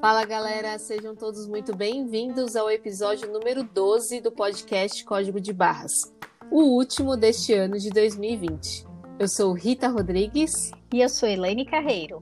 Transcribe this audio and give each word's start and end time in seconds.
Fala 0.00 0.24
galera, 0.24 0.76
sejam 0.76 1.14
todos 1.14 1.46
muito 1.46 1.76
bem-vindos 1.76 2.56
ao 2.56 2.68
episódio 2.68 3.32
número 3.32 3.62
12 3.62 4.20
do 4.20 4.32
podcast 4.32 5.04
Código 5.04 5.40
de 5.40 5.52
Barras, 5.52 6.12
o 6.50 6.62
último 6.64 7.16
deste 7.16 7.52
ano 7.52 7.78
de 7.78 7.90
2020. 7.90 8.84
Eu 9.16 9.28
sou 9.28 9.52
Rita 9.52 9.86
Rodrigues 9.86 10.72
e 10.92 11.00
eu 11.00 11.08
sou 11.08 11.28
Elaine 11.28 11.64
Carreiro. 11.64 12.18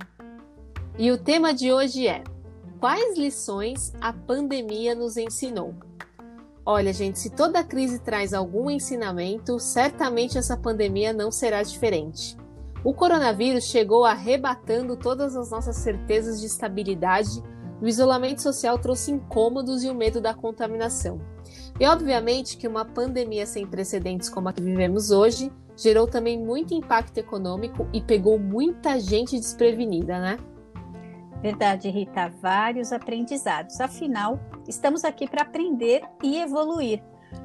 E 0.99 1.11
o 1.11 1.17
tema 1.17 1.55
de 1.55 1.73
hoje 1.73 2.07
é: 2.07 2.23
Quais 2.79 3.17
lições 3.17 3.95
a 4.03 4.13
pandemia 4.13 4.95
nos 4.95 5.17
ensinou? 5.17 5.75
Olha, 6.67 6.93
gente, 6.93 7.19
se 7.19 7.31
toda 7.31 7.65
crise 7.65 8.01
traz 8.01 8.35
algum 8.35 8.71
ensinamento, 8.71 9.59
certamente 9.59 10.37
essa 10.37 10.59
pandemia 10.59 11.13
não 11.15 11.31
será 11.31 11.63
diferente. 11.63 12.37
O 12.85 12.93
coronavírus 12.93 13.65
chegou 13.65 14.05
arrebatando 14.05 14.97
todas 14.97 15.37
as 15.37 15.51
nossas 15.51 15.77
certezas 15.77 16.41
de 16.41 16.47
estabilidade 16.47 17.43
o 17.83 17.89
isolamento 17.89 18.41
social 18.41 18.79
trouxe 18.79 19.11
incômodos 19.11 19.83
e 19.83 19.91
o 19.91 19.95
medo 19.95 20.21
da 20.21 20.33
contaminação. 20.33 21.21
E 21.81 21.85
obviamente 21.85 22.57
que 22.57 22.69
uma 22.69 22.85
pandemia 22.85 23.45
sem 23.45 23.67
precedentes 23.67 24.29
como 24.29 24.49
a 24.49 24.53
que 24.53 24.63
vivemos 24.63 25.11
hoje 25.11 25.51
gerou 25.77 26.07
também 26.07 26.39
muito 26.39 26.73
impacto 26.73 27.19
econômico 27.19 27.89
e 27.93 28.01
pegou 28.01 28.39
muita 28.39 29.01
gente 29.01 29.37
desprevenida, 29.37 30.21
né? 30.21 30.39
Verdade, 31.43 31.89
Rita, 31.89 32.29
vários 32.41 32.93
aprendizados. 32.93 33.81
Afinal, 33.81 34.39
estamos 34.69 35.03
aqui 35.03 35.29
para 35.29 35.43
aprender 35.43 36.03
e 36.23 36.39
evoluir. 36.39 37.03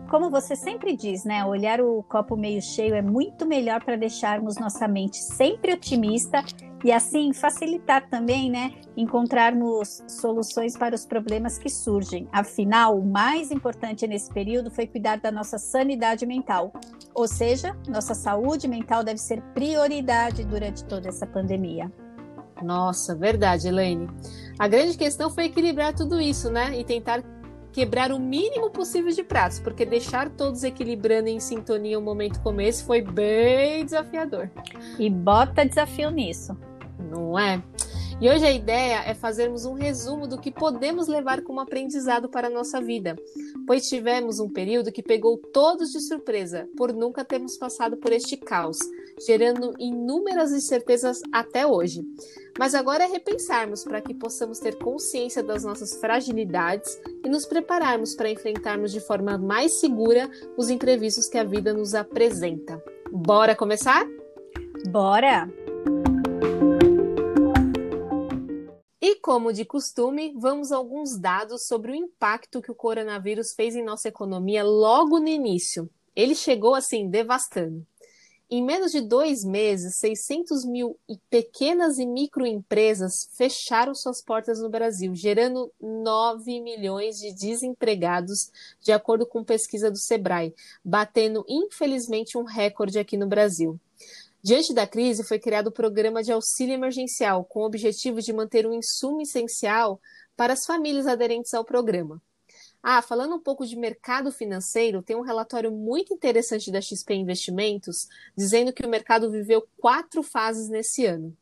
Como 0.10 0.30
você 0.30 0.56
sempre 0.56 0.96
diz, 0.96 1.26
né? 1.26 1.44
Olhar 1.46 1.82
o 1.82 2.02
copo 2.04 2.38
meio 2.38 2.62
cheio 2.62 2.96
é 2.96 3.02
muito 3.02 3.46
melhor 3.46 3.84
para 3.84 3.98
deixarmos 3.98 4.56
nossa 4.56 4.88
mente 4.88 5.18
sempre 5.18 5.74
otimista 5.74 6.44
e 6.84 6.92
assim 6.92 7.34
facilitar 7.34 8.08
também, 8.10 8.50
né, 8.50 8.74
encontrarmos 8.96 10.04
soluções 10.08 10.78
para 10.78 10.96
os 10.96 11.06
problemas 11.06 11.58
que 11.58 11.70
surgem. 11.70 12.28
Afinal, 12.32 12.98
o 12.98 13.06
mais 13.06 13.52
importante 13.52 14.08
nesse 14.08 14.32
período 14.32 14.72
foi 14.72 14.88
cuidar 14.88 15.18
da 15.18 15.32
nossa 15.32 15.58
sanidade 15.58 16.26
mental, 16.26 16.72
ou 17.14 17.28
seja, 17.28 17.76
nossa 17.88 18.14
saúde 18.14 18.68
mental 18.68 19.04
deve 19.04 19.20
ser 19.20 19.42
prioridade 19.54 20.46
durante 20.46 20.86
toda 20.86 21.10
essa 21.10 21.26
pandemia. 21.26 21.92
Nossa, 22.62 23.16
verdade, 23.16 23.68
Elaine. 23.68 24.08
A 24.58 24.68
grande 24.68 24.98
questão 24.98 25.30
foi 25.30 25.46
equilibrar 25.46 25.94
tudo 25.94 26.22
isso, 26.22 26.50
né, 26.52 26.80
e 26.80 26.84
tentar 26.84 27.24
quebrar 27.78 28.12
o 28.12 28.18
mínimo 28.18 28.72
possível 28.72 29.12
de 29.12 29.22
pratos, 29.22 29.60
porque 29.60 29.86
deixar 29.86 30.32
todos 30.32 30.64
equilibrando 30.64 31.30
em 31.30 31.40
sintonia 31.40 32.00
um 32.00 32.02
momento 32.02 32.42
como 32.42 32.60
esse 32.60 32.84
foi 32.84 33.02
bem 33.02 33.86
desafiador. 33.86 34.50
E 34.98 35.08
bota 35.12 35.64
desafio 35.64 36.10
nisso 36.10 36.58
não 37.00 37.38
é? 37.38 37.64
E 38.20 38.28
hoje 38.30 38.46
a 38.46 38.52
ideia 38.52 39.04
é 39.06 39.14
fazermos 39.14 39.66
um 39.66 39.74
resumo 39.74 40.28
do 40.28 40.40
que 40.40 40.52
podemos 40.52 41.08
levar 41.08 41.44
como 41.44 41.60
aprendizado 41.60 42.28
para 42.28 42.48
a 42.48 42.50
nossa 42.50 42.82
vida, 42.82 43.16
pois 43.68 43.88
tivemos 43.88 44.40
um 44.40 44.50
período 44.50 44.92
que 44.92 45.04
pegou 45.04 45.38
todos 45.38 45.92
de 45.92 46.00
surpresa, 46.00 46.68
por 46.76 46.92
nunca 46.94 47.24
termos 47.24 47.58
passado 47.58 47.96
por 47.98 48.12
este 48.12 48.36
caos, 48.36 48.80
gerando 49.26 49.74
inúmeras 49.78 50.52
incertezas 50.52 51.22
até 51.32 51.68
hoje. 51.68 52.04
Mas 52.60 52.74
agora 52.74 53.04
é 53.04 53.08
repensarmos 53.08 53.84
para 53.84 54.02
que 54.02 54.14
possamos 54.14 54.60
ter 54.60 54.78
consciência 54.78 55.44
das 55.44 55.64
nossas 55.64 55.96
fragilidades 55.98 57.00
e 57.24 57.30
nos 57.30 57.46
prepararmos 57.46 58.16
para 58.16 58.30
enfrentarmos 58.30 58.92
de 58.92 59.00
forma 59.00 59.38
mais 59.38 59.74
segura 59.74 60.30
os 60.58 60.70
imprevistos 60.70 61.28
que 61.28 61.38
a 61.38 61.44
vida 61.44 61.74
nos 61.74 61.94
apresenta. 61.94 62.84
Bora 63.12 63.56
começar? 63.56 64.06
Bora! 64.90 65.48
E 69.00 69.16
como 69.22 69.54
de 69.54 69.64
costume, 69.64 70.34
vamos 70.36 70.72
a 70.72 70.78
alguns 70.78 71.18
dados 71.18 71.68
sobre 71.68 71.92
o 71.92 71.96
impacto 71.96 72.62
que 72.62 72.72
o 72.72 72.76
coronavírus 72.76 73.54
fez 73.54 73.76
em 73.76 73.84
nossa 73.84 74.08
economia 74.08 74.64
logo 74.64 75.20
no 75.20 75.28
início. 75.28 75.90
Ele 76.16 76.34
chegou 76.34 76.74
assim, 76.74 77.08
devastando. 77.08 77.86
Em 78.50 78.64
menos 78.64 78.94
de 78.94 79.02
dois 79.02 79.44
meses, 79.44 79.98
600 79.98 80.64
mil 80.64 80.98
pequenas 81.30 82.00
e 82.00 82.06
microempresas 82.06 83.30
fecharam 83.36 83.94
suas 83.94 84.22
portas 84.22 84.62
no 84.62 84.70
Brasil, 84.70 85.14
gerando 85.14 85.70
9 85.82 86.62
milhões 86.62 87.18
de 87.18 87.34
desempregados, 87.34 88.50
de 88.80 88.94
acordo 88.94 89.26
com 89.26 89.44
pesquisa 89.44 89.92
do 89.92 89.98
Sebrae, 89.98 90.56
batendo 90.84 91.44
infelizmente 91.46 92.38
um 92.38 92.44
recorde 92.44 92.98
aqui 92.98 93.18
no 93.18 93.28
Brasil. 93.28 93.78
Diante 94.42 94.74
da 94.74 94.88
crise, 94.88 95.26
foi 95.26 95.40
criado 95.40 95.68
o 95.68 95.72
programa 95.72 96.24
de 96.24 96.32
auxílio 96.32 96.74
emergencial, 96.74 97.44
com 97.44 97.60
o 97.60 97.66
objetivo 97.66 98.22
de 98.22 98.32
manter 98.32 98.66
um 98.66 98.74
insumo 98.74 99.22
essencial 99.22 100.00
para 100.38 100.54
as 100.54 100.66
famílias 100.66 101.06
aderentes 101.06 101.54
ao 101.54 101.66
programa. 101.66 102.22
Ah, 102.82 103.02
falando 103.02 103.36
um 103.36 103.40
pouco 103.40 103.66
de 103.66 103.76
mercado 103.76 104.32
financeiro, 104.32 105.02
tem 105.02 105.16
um 105.16 105.22
relatório 105.22 105.72
muito 105.72 106.14
interessante 106.14 106.72
da 106.72 106.80
XP 106.80 107.14
Investimentos 107.16 108.08
dizendo 108.36 108.72
que 108.72 108.86
o 108.86 108.90
mercado 108.90 109.30
viveu 109.30 109.68
quatro 109.78 110.24
fases 110.24 110.70
nesse 110.70 111.06
ano. 111.06 111.36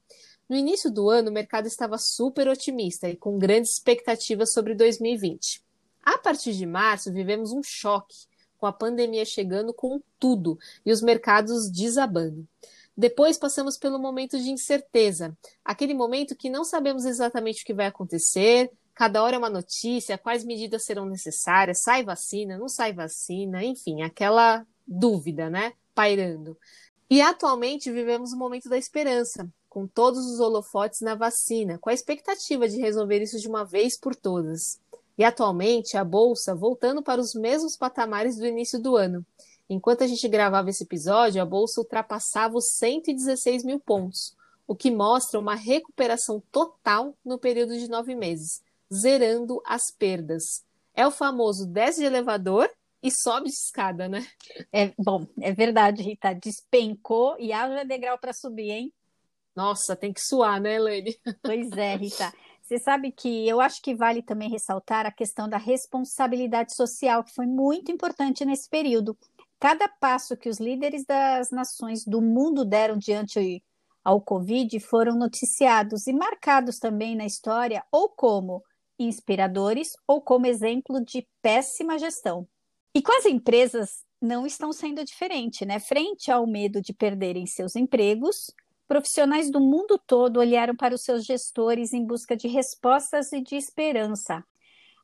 No 0.48 0.56
início 0.56 0.92
do 0.92 1.10
ano, 1.10 1.30
o 1.30 1.34
mercado 1.34 1.68
estava 1.68 1.98
super 1.98 2.48
otimista 2.48 3.10
e 3.10 3.16
com 3.16 3.38
grandes 3.38 3.72
expectativas 3.72 4.54
sobre 4.54 4.76
2020. 4.76 5.64
A 6.04 6.18
partir 6.20 6.54
de 6.54 6.66
março, 6.66 7.12
vivemos 7.12 7.52
um 7.52 7.64
choque, 7.64 8.28
com 8.58 8.68
a 8.68 8.72
pandemia 8.72 9.26
chegando 9.26 9.74
com 9.74 10.02
tudo 10.20 10.58
e 10.86 10.92
os 10.92 11.02
mercados 11.02 11.70
desabando. 11.70 12.48
Depois 12.96 13.38
passamos 13.38 13.78
pelo 13.78 14.00
momento 14.00 14.40
de 14.40 14.50
incerteza, 14.50 15.36
aquele 15.64 15.94
momento 15.94 16.36
que 16.36 16.50
não 16.50 16.64
sabemos 16.64 17.06
exatamente 17.06 17.64
o 17.64 17.66
que 17.66 17.74
vai 17.74 17.88
acontecer, 17.88 18.72
cada 18.96 19.22
hora 19.22 19.36
é 19.36 19.40
uma 19.40 19.50
notícia, 19.50 20.18
quais 20.18 20.44
medidas 20.46 20.86
serão 20.86 21.06
necessárias, 21.06 21.84
sai 21.84 22.04
vacina, 22.04 22.58
não 22.58 22.70
sai 22.70 22.94
vacina, 22.94 23.64
enfim, 23.64 24.02
aquela 24.02 24.66
dúvida, 24.88 25.50
né, 25.50 25.74
pairando. 25.94 26.58
E 27.10 27.22
atualmente 27.22 27.92
vivemos 27.92 28.32
o 28.32 28.38
momento 28.38 28.70
da 28.70 28.78
esperança, 28.78 29.48
com 29.70 29.86
todos 29.86 30.26
os 30.26 30.40
holofotes 30.40 31.02
na 31.02 31.14
vacina, 31.14 31.78
com 31.78 31.90
a 31.90 31.94
expectativa 31.94 32.68
de 32.68 32.80
resolver 32.80 33.22
isso 33.22 33.40
de 33.40 33.48
uma 33.48 33.66
vez 33.66 34.00
por 34.00 34.16
todas. 34.16 34.80
E 35.18 35.24
atualmente 35.24 35.98
a 35.98 36.04
bolsa 36.04 36.56
voltando 36.56 37.04
para 37.04 37.22
os 37.22 37.36
mesmos 37.36 37.78
patamares 37.78 38.38
do 38.38 38.46
início 38.46 38.82
do 38.82 38.96
ano. 38.96 39.26
Enquanto 39.70 40.04
a 40.04 40.08
gente 40.08 40.28
gravava 40.28 40.70
esse 40.70 40.84
episódio, 40.84 41.42
a 41.42 41.46
bolsa 41.46 41.82
ultrapassava 41.82 42.58
os 42.58 42.72
116 42.78 43.64
mil 43.64 43.80
pontos, 43.80 44.36
o 44.68 44.76
que 44.76 44.90
mostra 44.92 45.40
uma 45.40 45.56
recuperação 45.56 46.42
total 46.52 47.14
no 47.24 47.38
período 47.38 47.78
de 47.78 47.88
nove 47.90 48.16
meses, 48.16 48.62
zerando 48.94 49.62
as 49.66 49.92
perdas. 49.98 50.64
É 50.94 51.06
o 51.06 51.12
famoso 51.12 51.66
desce 51.66 52.00
de 52.00 52.06
elevador 52.06 52.70
e 53.02 53.12
sobe 53.12 53.50
de 53.50 53.56
escada, 53.56 54.08
né? 54.08 54.26
É 54.72 54.94
bom, 54.98 55.28
é 55.40 55.52
verdade, 55.52 56.02
Rita. 56.02 56.34
Despencou 56.34 57.36
e 57.40 57.54
haja 57.54 57.84
degrau 57.84 58.18
para 58.18 58.34
subir, 58.34 58.72
hein? 58.72 58.94
Nossa, 59.56 59.96
tem 59.96 60.12
que 60.12 60.22
suar, 60.22 60.60
né, 60.60 60.76
Elaine? 60.76 61.16
Pois 61.42 61.72
é, 61.72 61.96
Rita. 61.98 62.34
Você 62.62 62.80
sabe 62.80 63.12
que 63.12 63.48
eu 63.48 63.62
acho 63.62 63.80
que 63.80 63.94
vale 63.94 64.24
também 64.24 64.50
ressaltar 64.50 65.06
a 65.06 65.12
questão 65.12 65.48
da 65.48 65.58
responsabilidade 65.58 66.76
social, 66.76 67.24
que 67.24 67.34
foi 67.34 67.46
muito 67.46 67.92
importante 67.92 68.44
nesse 68.44 68.68
período. 68.68 69.16
Cada 69.60 69.88
passo 69.88 70.36
que 70.36 70.50
os 70.50 70.60
líderes 70.60 71.06
das 71.06 71.52
nações 71.52 72.04
do 72.04 72.22
mundo 72.22 72.66
deram 72.66 72.98
diante 72.98 73.64
ao 74.04 74.20
Covid 74.20 74.80
foram 74.80 75.16
noticiados 75.16 76.08
e 76.08 76.14
marcados 76.14 76.78
também 76.78 77.16
na 77.16 77.26
história 77.26 77.84
ou 77.92 78.10
como 78.10 78.64
inspiradores 79.00 79.94
ou 80.08 80.22
como 80.22 80.46
exemplo 80.46 81.04
de 81.04 81.28
péssima 81.42 81.98
gestão. 81.98 82.48
E 82.94 83.02
com 83.02 83.16
as 83.18 83.26
empresas 83.26 84.04
não 84.22 84.46
estão 84.46 84.72
sendo 84.72 85.04
diferente, 85.04 85.66
né? 85.66 85.80
Frente 85.80 86.32
ao 86.32 86.48
medo 86.48 86.82
de 86.82 86.94
perderem 86.94 87.46
seus 87.46 87.76
empregos, 87.76 88.52
profissionais 88.88 89.52
do 89.52 89.60
mundo 89.60 90.00
todo 90.06 90.40
olharam 90.40 90.76
para 90.76 90.96
os 90.96 91.04
seus 91.04 91.26
gestores 91.26 91.94
em 91.94 92.06
busca 92.06 92.36
de 92.36 92.48
respostas 92.48 93.32
e 93.34 93.42
de 93.42 93.56
esperança. 93.56 94.44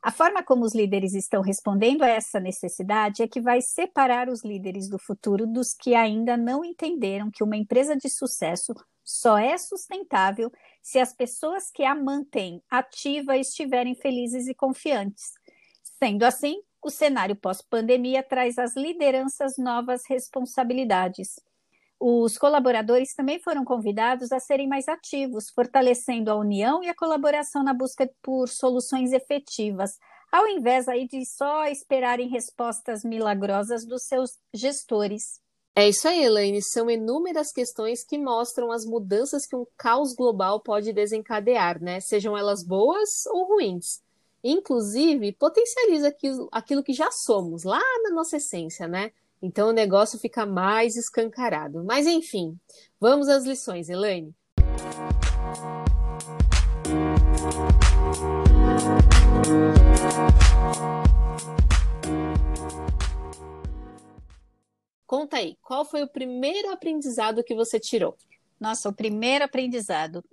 A 0.02 0.10
forma 0.10 0.42
como 0.42 0.64
os 0.64 0.74
líderes 0.74 1.14
estão 1.14 1.42
respondendo 1.42 2.02
a 2.02 2.08
essa 2.08 2.40
necessidade 2.40 3.22
é 3.22 3.28
que 3.28 3.40
vai 3.40 3.60
separar 3.60 4.28
os 4.28 4.42
líderes 4.44 4.88
do 4.88 4.98
futuro 4.98 5.46
dos 5.46 5.74
que 5.74 5.94
ainda 5.94 6.36
não 6.36 6.64
entenderam 6.64 7.30
que 7.30 7.44
uma 7.44 7.56
empresa 7.56 7.96
de 7.96 8.08
sucesso 8.08 8.74
só 9.04 9.38
é 9.38 9.56
sustentável 9.58 10.50
se 10.80 10.98
as 10.98 11.12
pessoas 11.12 11.70
que 11.70 11.84
a 11.84 11.94
mantêm 11.94 12.62
ativa 12.70 13.36
estiverem 13.36 13.94
felizes 13.94 14.46
e 14.48 14.54
confiantes. 14.54 15.32
Sendo 15.82 16.24
assim, 16.24 16.62
o 16.82 16.90
cenário 16.90 17.36
pós-pandemia 17.36 18.22
traz 18.22 18.58
às 18.58 18.74
lideranças 18.74 19.56
novas 19.56 20.02
responsabilidades. 20.08 21.36
Os 22.00 22.36
colaboradores 22.36 23.14
também 23.14 23.38
foram 23.38 23.64
convidados 23.64 24.32
a 24.32 24.40
serem 24.40 24.66
mais 24.66 24.88
ativos, 24.88 25.50
fortalecendo 25.50 26.32
a 26.32 26.34
união 26.34 26.82
e 26.82 26.88
a 26.88 26.94
colaboração 26.94 27.62
na 27.62 27.72
busca 27.72 28.10
por 28.20 28.48
soluções 28.48 29.12
efetivas, 29.12 29.96
ao 30.32 30.48
invés 30.48 30.88
aí 30.88 31.06
de 31.06 31.24
só 31.24 31.66
esperarem 31.66 32.28
respostas 32.28 33.04
milagrosas 33.04 33.86
dos 33.86 34.02
seus 34.02 34.38
gestores. 34.52 35.41
É 35.74 35.88
isso 35.88 36.06
aí, 36.06 36.22
Elaine. 36.22 36.62
São 36.62 36.90
inúmeras 36.90 37.50
questões 37.50 38.04
que 38.04 38.18
mostram 38.18 38.70
as 38.70 38.84
mudanças 38.84 39.46
que 39.46 39.56
um 39.56 39.66
caos 39.76 40.14
global 40.14 40.60
pode 40.60 40.92
desencadear, 40.92 41.82
né? 41.82 41.98
Sejam 41.98 42.36
elas 42.36 42.62
boas 42.62 43.24
ou 43.26 43.46
ruins. 43.46 44.02
Inclusive, 44.44 45.32
potencializa 45.32 46.14
aquilo, 46.50 46.82
que 46.82 46.92
já 46.92 47.10
somos, 47.10 47.64
lá 47.64 47.80
na 48.02 48.10
nossa 48.10 48.36
essência, 48.36 48.86
né? 48.86 49.12
Então 49.40 49.70
o 49.70 49.72
negócio 49.72 50.18
fica 50.18 50.44
mais 50.44 50.94
escancarado. 50.94 51.82
Mas 51.84 52.06
enfim, 52.06 52.58
vamos 53.00 53.28
às 53.28 53.44
lições, 53.44 53.88
Elaine. 53.88 54.34
Conta 65.12 65.36
aí, 65.36 65.58
qual 65.60 65.84
foi 65.84 66.02
o 66.02 66.08
primeiro 66.08 66.72
aprendizado 66.72 67.44
que 67.44 67.54
você 67.54 67.78
tirou? 67.78 68.16
Nossa, 68.58 68.88
o 68.88 68.94
primeiro 68.94 69.44
aprendizado. 69.44 70.24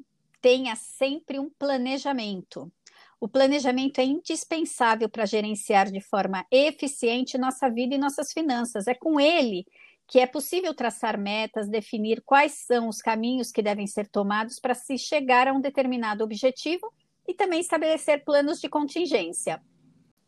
Tenha 0.42 0.74
sempre 0.78 1.38
um 1.38 1.50
planejamento. 1.50 2.72
O 3.20 3.28
planejamento 3.28 4.00
é 4.00 4.06
indispensável 4.06 5.10
para 5.10 5.26
gerenciar 5.26 5.92
de 5.92 6.00
forma 6.00 6.46
eficiente 6.50 7.38
nossa 7.38 7.70
vida 7.70 7.94
e 7.94 7.98
nossas 7.98 8.32
finanças. 8.32 8.88
É 8.88 8.94
com 8.94 9.20
ele 9.20 9.66
que 10.08 10.18
é 10.18 10.26
possível 10.26 10.74
traçar 10.74 11.20
metas, 11.20 11.68
definir 11.68 12.22
quais 12.22 12.54
são 12.54 12.88
os 12.88 13.02
caminhos 13.02 13.52
que 13.52 13.62
devem 13.62 13.86
ser 13.86 14.08
tomados 14.08 14.62
para 14.62 14.74
se 14.74 14.98
chegar 14.98 15.46
a 15.50 15.52
um 15.52 15.60
determinado 15.60 16.24
objetivo 16.24 16.90
e 17.28 17.34
também 17.34 17.60
estabelecer 17.60 18.24
planos 18.24 18.62
de 18.62 18.70
contingência. 18.70 19.62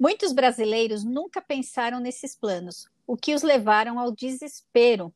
Muitos 0.02 0.34
brasileiros 0.34 1.04
nunca 1.04 1.40
pensaram 1.40 2.00
nesses 2.00 2.36
planos, 2.36 2.88
o 3.06 3.16
que 3.16 3.36
os 3.36 3.44
levaram 3.44 4.00
ao 4.00 4.12
desespero. 4.12 5.14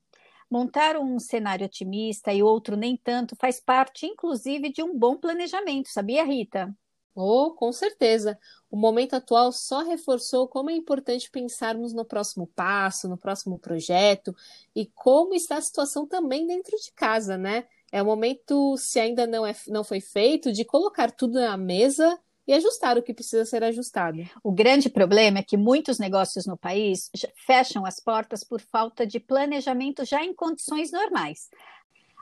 Montar 0.48 0.96
um 0.96 1.18
cenário 1.18 1.66
otimista 1.66 2.32
e 2.32 2.44
outro 2.44 2.78
nem 2.78 2.96
tanto 2.96 3.36
faz 3.36 3.60
parte, 3.60 4.06
inclusive, 4.06 4.72
de 4.72 4.84
um 4.84 4.96
bom 4.96 5.18
planejamento, 5.18 5.90
sabia, 5.90 6.24
Rita? 6.24 6.72
Oh, 7.16 7.56
com 7.56 7.72
certeza. 7.72 8.38
O 8.70 8.78
momento 8.78 9.16
atual 9.16 9.52
só 9.52 9.82
reforçou 9.82 10.48
como 10.48 10.70
é 10.70 10.74
importante 10.76 11.32
pensarmos 11.32 11.92
no 11.92 12.06
próximo 12.06 12.46
passo, 12.46 13.10
no 13.10 13.18
próximo 13.18 13.58
projeto 13.58 14.36
e 14.76 14.86
como 14.94 15.34
está 15.34 15.58
a 15.58 15.62
situação 15.62 16.06
também 16.06 16.46
dentro 16.46 16.78
de 16.78 16.92
casa, 16.92 17.40
né? 17.40 17.66
É 17.92 18.04
o 18.04 18.06
momento, 18.06 18.78
se 18.78 19.00
ainda 19.00 19.26
não, 19.26 19.48
é, 19.48 19.56
não 19.68 19.84
foi 19.84 20.00
feito, 20.00 20.54
de 20.54 20.64
colocar 20.64 21.10
tudo 21.10 21.40
na 21.40 21.58
mesa 21.58 22.20
e 22.48 22.54
ajustar 22.54 22.98
o 22.98 23.04
que 23.04 23.14
precisa 23.14 23.46
ser 23.46 23.64
ajustado. 23.64 24.20
O 24.44 24.52
grande 24.52 24.90
problema 24.90 25.40
é 25.40 25.44
que 25.44 25.58
muitos 25.58 25.98
negócios 26.00 26.46
no 26.46 26.58
país 26.58 27.10
fecham 27.46 27.86
as 27.86 28.00
portas 28.00 28.44
por 28.44 28.62
falta 28.62 29.06
de 29.06 29.20
planejamento 29.20 30.06
já 30.06 30.24
em 30.24 30.34
condições 30.34 30.92
normais. 30.92 31.50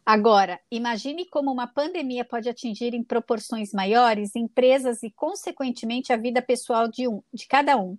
Agora, 0.06 0.60
imagine 0.70 1.26
como 1.26 1.52
uma 1.52 1.66
pandemia 1.66 2.26
pode 2.26 2.50
atingir 2.50 2.94
em 2.94 3.04
proporções 3.04 3.72
maiores 3.72 4.36
empresas 4.36 5.02
e, 5.02 5.10
consequentemente, 5.10 6.12
a 6.12 6.18
vida 6.18 6.42
pessoal 6.42 6.90
de, 6.90 7.08
um, 7.08 7.22
de 7.34 7.48
cada 7.48 7.78
um. 7.78 7.98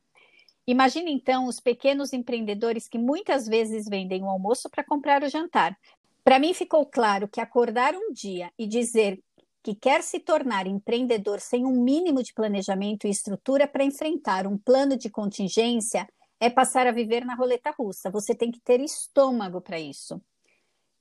Imagine 0.67 1.13
então 1.13 1.47
os 1.47 1.61
pequenos 1.61 2.13
empreendedores 2.13 2.89
que 2.89 2.99
muitas 2.99 3.47
vezes 3.47 3.87
vendem 3.89 4.23
o 4.23 4.29
almoço 4.29 4.69
para 4.69 4.85
comprar 4.85 5.23
o 5.23 5.29
jantar. 5.29 5.77
Para 6.23 6.39
mim 6.39 6.55
ficou 6.55 6.87
claro 6.87 7.29
que 7.29 7.41
acordar 7.41 7.95
um 7.95 8.13
dia 8.13 8.51
e 8.59 8.67
dizer 8.67 9.19
que 9.65 9.75
quer 9.75 10.03
se 10.03 10.21
tornar 10.21 10.67
empreendedor 10.67 11.41
sem 11.41 11.65
um 11.65 11.83
mínimo 11.83 12.23
de 12.23 12.35
planejamento 12.35 13.07
e 13.07 13.11
estrutura 13.11 13.67
para 13.67 13.83
enfrentar 13.83 14.47
um 14.47 14.59
plano 14.59 14.95
de 14.95 15.09
contingência 15.09 16.07
é 16.39 16.51
passar 16.51 16.87
a 16.87 16.93
viver 16.93 17.25
na 17.25 17.35
roleta 17.35 17.71
russa. 17.71 18.11
Você 18.11 18.35
tem 18.35 18.51
que 18.51 18.61
ter 18.61 18.79
estômago 18.79 19.63
para 19.63 19.81
isso. 19.81 20.21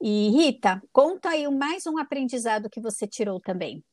E 0.02 0.30
Rita, 0.30 0.82
conta 0.94 1.32
aí 1.32 1.46
mais 1.50 1.86
um 1.86 1.98
aprendizado 1.98 2.70
que 2.70 2.80
você 2.80 3.06
tirou 3.06 3.38
também. 3.38 3.84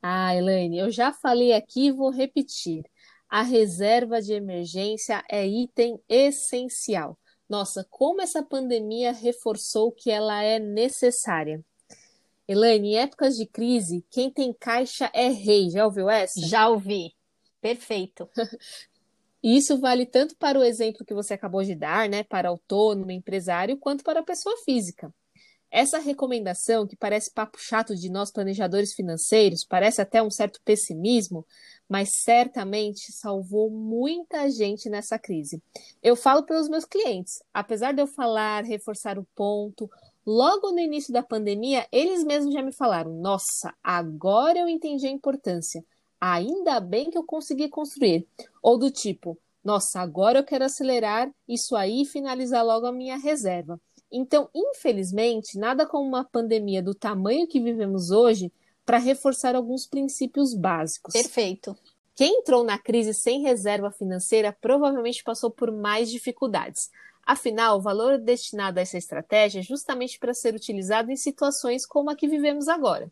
Ah, 0.00 0.32
Elaine, 0.32 0.78
eu 0.78 0.92
já 0.92 1.12
falei 1.12 1.52
aqui 1.52 1.86
e 1.86 1.92
vou 1.92 2.10
repetir. 2.10 2.84
A 3.28 3.42
reserva 3.42 4.22
de 4.22 4.32
emergência 4.32 5.24
é 5.28 5.44
item 5.44 5.98
essencial. 6.08 7.18
Nossa, 7.48 7.84
como 7.90 8.22
essa 8.22 8.44
pandemia 8.44 9.10
reforçou 9.10 9.90
que 9.90 10.08
ela 10.08 10.40
é 10.40 10.60
necessária. 10.60 11.64
Elaine, 12.46 12.88
em 12.88 12.96
épocas 12.96 13.36
de 13.36 13.46
crise, 13.46 14.04
quem 14.10 14.30
tem 14.30 14.52
caixa 14.52 15.10
é 15.14 15.28
rei. 15.28 15.70
Já 15.70 15.84
ouviu 15.84 16.10
essa? 16.10 16.40
Já 16.46 16.68
ouvi. 16.68 17.14
Perfeito. 17.60 18.28
Isso 19.42 19.78
vale 19.78 20.06
tanto 20.06 20.36
para 20.36 20.58
o 20.58 20.64
exemplo 20.64 21.04
que 21.04 21.12
você 21.12 21.34
acabou 21.34 21.62
de 21.62 21.74
dar, 21.74 22.08
né, 22.08 22.22
para 22.22 22.48
autônomo, 22.48 23.10
empresário, 23.10 23.76
quanto 23.76 24.02
para 24.02 24.20
a 24.20 24.24
pessoa 24.24 24.56
física. 24.64 25.12
Essa 25.70 25.98
recomendação, 25.98 26.86
que 26.86 26.96
parece 26.96 27.32
papo 27.32 27.58
chato 27.58 27.96
de 27.96 28.08
nós 28.08 28.30
planejadores 28.30 28.94
financeiros, 28.94 29.64
parece 29.64 30.00
até 30.00 30.22
um 30.22 30.30
certo 30.30 30.60
pessimismo, 30.64 31.44
mas 31.88 32.22
certamente 32.22 33.12
salvou 33.12 33.68
muita 33.68 34.48
gente 34.50 34.88
nessa 34.88 35.18
crise. 35.18 35.60
Eu 36.02 36.14
falo 36.14 36.44
pelos 36.44 36.68
meus 36.68 36.84
clientes, 36.84 37.42
apesar 37.52 37.92
de 37.92 38.00
eu 38.00 38.06
falar, 38.06 38.64
reforçar 38.64 39.18
o 39.18 39.26
ponto, 39.34 39.90
logo 40.26 40.72
no 40.72 40.78
início 40.78 41.12
da 41.12 41.22
pandemia, 41.22 41.86
eles 41.92 42.24
mesmos 42.24 42.54
já 42.54 42.62
me 42.62 42.72
falaram: 42.72 43.12
nossa, 43.14 43.74
agora 43.82 44.58
eu 44.58 44.68
entendi 44.68 45.06
a 45.06 45.10
importância. 45.10 45.84
Ainda 46.20 46.80
bem 46.80 47.10
que 47.10 47.18
eu 47.18 47.24
consegui 47.24 47.68
construir. 47.68 48.26
Ou 48.62 48.78
do 48.78 48.90
tipo, 48.90 49.38
nossa, 49.62 50.00
agora 50.00 50.38
eu 50.38 50.44
quero 50.44 50.64
acelerar 50.64 51.30
isso 51.48 51.74
aí 51.76 52.02
e 52.02 52.06
finalizar 52.06 52.64
logo 52.64 52.86
a 52.86 52.92
minha 52.92 53.16
reserva. 53.16 53.80
Então, 54.12 54.48
infelizmente, 54.54 55.58
nada 55.58 55.86
como 55.86 56.06
uma 56.06 56.24
pandemia 56.24 56.82
do 56.82 56.94
tamanho 56.94 57.48
que 57.48 57.60
vivemos 57.60 58.10
hoje 58.10 58.52
para 58.84 58.98
reforçar 58.98 59.56
alguns 59.56 59.86
princípios 59.86 60.54
básicos. 60.54 61.12
Perfeito. 61.12 61.76
Quem 62.14 62.40
entrou 62.40 62.62
na 62.62 62.78
crise 62.78 63.12
sem 63.12 63.42
reserva 63.42 63.90
financeira 63.90 64.56
provavelmente 64.60 65.24
passou 65.24 65.50
por 65.50 65.72
mais 65.72 66.10
dificuldades. 66.10 66.90
Afinal, 67.26 67.78
o 67.78 67.80
valor 67.80 68.18
destinado 68.18 68.78
a 68.78 68.82
essa 68.82 68.98
estratégia 68.98 69.60
é 69.60 69.62
justamente 69.62 70.18
para 70.18 70.34
ser 70.34 70.54
utilizado 70.54 71.10
em 71.10 71.16
situações 71.16 71.86
como 71.86 72.10
a 72.10 72.16
que 72.16 72.28
vivemos 72.28 72.68
agora. 72.68 73.10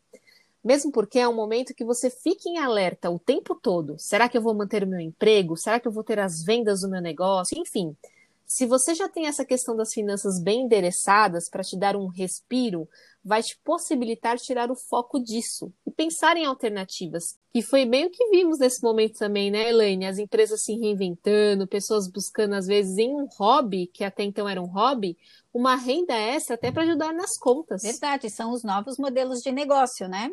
Mesmo 0.63 0.93
porque 0.93 1.19
é 1.19 1.27
um 1.27 1.35
momento 1.35 1.75
que 1.75 1.85
você 1.85 2.09
fica 2.09 2.49
em 2.49 2.59
alerta 2.59 3.11
o 3.11 3.19
tempo 3.19 3.55
todo. 3.55 3.97
Será 3.99 4.29
que 4.29 4.37
eu 4.37 4.43
vou 4.43 4.55
manter 4.55 4.85
o 4.85 4.87
meu 4.87 5.01
emprego? 5.01 5.57
Será 5.57 5.81
que 5.81 5.89
eu 5.89 5.93
vou 5.93 6.05
ter 6.05 6.21
as 6.21 6.45
vendas 6.45 6.83
do 6.83 6.89
meu 6.89 7.01
negócio? 7.01 7.59
Enfim, 7.59 7.97
se 8.53 8.67
você 8.67 8.95
já 8.95 9.09
tem 9.09 9.29
essa 9.29 9.47
questão 9.47 9.75
das 9.75 9.95
finanças 9.95 10.39
bem 10.39 10.65
endereçadas 10.65 11.49
para 11.49 11.63
te 11.63 11.75
dar 11.75 11.97
um 11.97 12.07
respiro, 12.07 12.87
vai 13.25 13.43
te 13.43 13.59
possibilitar 13.65 14.37
tirar 14.37 14.71
o 14.71 14.77
foco 14.77 15.19
disso 15.19 15.73
e 15.87 15.91
pensar 15.91 16.37
em 16.37 16.45
alternativas. 16.45 17.39
Que 17.51 17.63
foi 17.63 17.87
bem 17.87 18.05
o 18.05 18.11
que 18.11 18.29
vimos 18.29 18.59
nesse 18.59 18.83
momento 18.83 19.19
também, 19.19 19.51
né, 19.51 19.71
Elaine? 19.71 20.05
As 20.05 20.19
empresas 20.19 20.65
se 20.65 20.75
reinventando, 20.75 21.67
pessoas 21.67 22.11
buscando, 22.11 22.55
às 22.55 22.67
vezes, 22.67 22.99
em 22.99 23.15
um 23.15 23.27
hobby, 23.39 23.87
que 23.87 24.05
até 24.05 24.23
então 24.23 24.47
era 24.47 24.61
um 24.61 24.67
hobby, 24.67 25.17
uma 25.51 25.75
renda 25.75 26.13
extra 26.13 26.55
até 26.55 26.71
para 26.71 26.83
ajudar 26.83 27.15
nas 27.15 27.39
contas. 27.39 27.81
Verdade, 27.81 28.29
são 28.29 28.53
os 28.53 28.63
novos 28.63 28.99
modelos 28.99 29.41
de 29.41 29.51
negócio, 29.51 30.07
né? 30.07 30.31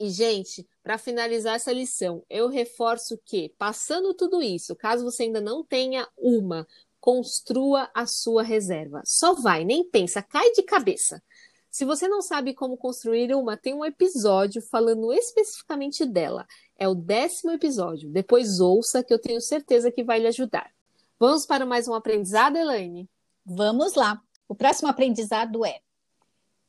E, 0.00 0.08
gente, 0.08 0.66
para 0.82 0.96
finalizar 0.96 1.56
essa 1.56 1.74
lição, 1.74 2.24
eu 2.30 2.48
reforço 2.48 3.20
que, 3.22 3.50
passando 3.58 4.14
tudo 4.14 4.40
isso, 4.40 4.74
caso 4.74 5.04
você 5.04 5.24
ainda 5.24 5.42
não 5.42 5.62
tenha 5.62 6.08
uma 6.16 6.66
construa 7.00 7.90
a 7.94 8.06
sua 8.06 8.42
reserva. 8.42 9.02
Só 9.04 9.34
vai, 9.34 9.64
nem 9.64 9.84
pensa, 9.84 10.22
cai 10.22 10.52
de 10.52 10.62
cabeça. 10.62 11.22
Se 11.70 11.84
você 11.84 12.08
não 12.08 12.20
sabe 12.20 12.52
como 12.52 12.76
construir 12.76 13.32
uma, 13.34 13.56
tem 13.56 13.72
um 13.72 13.84
episódio 13.84 14.60
falando 14.60 15.12
especificamente 15.12 16.04
dela. 16.04 16.46
É 16.76 16.88
o 16.88 16.94
décimo 16.94 17.52
episódio. 17.52 18.10
Depois 18.10 18.58
ouça, 18.58 19.04
que 19.04 19.14
eu 19.14 19.18
tenho 19.20 19.40
certeza 19.40 19.90
que 19.90 20.02
vai 20.02 20.18
lhe 20.18 20.26
ajudar. 20.26 20.70
Vamos 21.18 21.46
para 21.46 21.64
mais 21.64 21.86
um 21.86 21.94
aprendizado, 21.94 22.56
Elaine? 22.56 23.08
Vamos 23.46 23.94
lá. 23.94 24.20
O 24.48 24.54
próximo 24.54 24.88
aprendizado 24.88 25.64
é: 25.64 25.80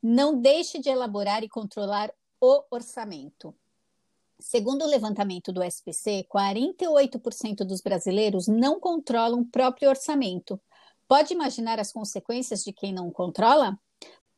não 0.03 0.39
deixe 0.39 0.79
de 0.79 0.89
elaborar 0.89 1.43
e 1.43 1.49
controlar 1.49 2.13
o 2.39 2.63
orçamento. 2.69 3.55
Segundo 4.41 4.83
o 4.83 4.87
levantamento 4.87 5.53
do 5.53 5.61
SPC, 5.61 6.25
48% 6.27 7.57
dos 7.57 7.79
brasileiros 7.79 8.47
não 8.47 8.79
controlam 8.79 9.41
o 9.41 9.45
próprio 9.45 9.87
orçamento. 9.87 10.59
Pode 11.07 11.31
imaginar 11.31 11.79
as 11.79 11.91
consequências 11.91 12.63
de 12.63 12.73
quem 12.73 12.91
não 12.91 13.11
controla? 13.11 13.79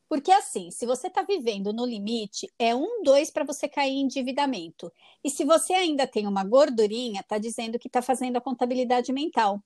Porque 0.09 0.31
assim, 0.31 0.69
se 0.71 0.85
você 0.85 1.07
está 1.07 1.23
vivendo 1.23 1.71
no 1.71 1.85
limite, 1.85 2.51
é 2.59 2.75
um, 2.75 3.01
dois 3.01 3.31
para 3.31 3.45
você 3.45 3.67
cair 3.67 3.93
em 3.93 4.01
endividamento. 4.01 4.91
E 5.23 5.29
se 5.29 5.45
você 5.45 5.73
ainda 5.73 6.05
tem 6.05 6.27
uma 6.27 6.43
gordurinha, 6.43 7.21
está 7.21 7.37
dizendo 7.37 7.79
que 7.79 7.87
está 7.87 8.01
fazendo 8.01 8.35
a 8.35 8.41
contabilidade 8.41 9.13
mental. 9.13 9.63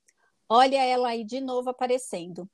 Olha 0.48 0.84
ela 0.86 1.10
aí 1.10 1.24
de 1.24 1.42
novo 1.42 1.72
aparecendo. 1.72 2.48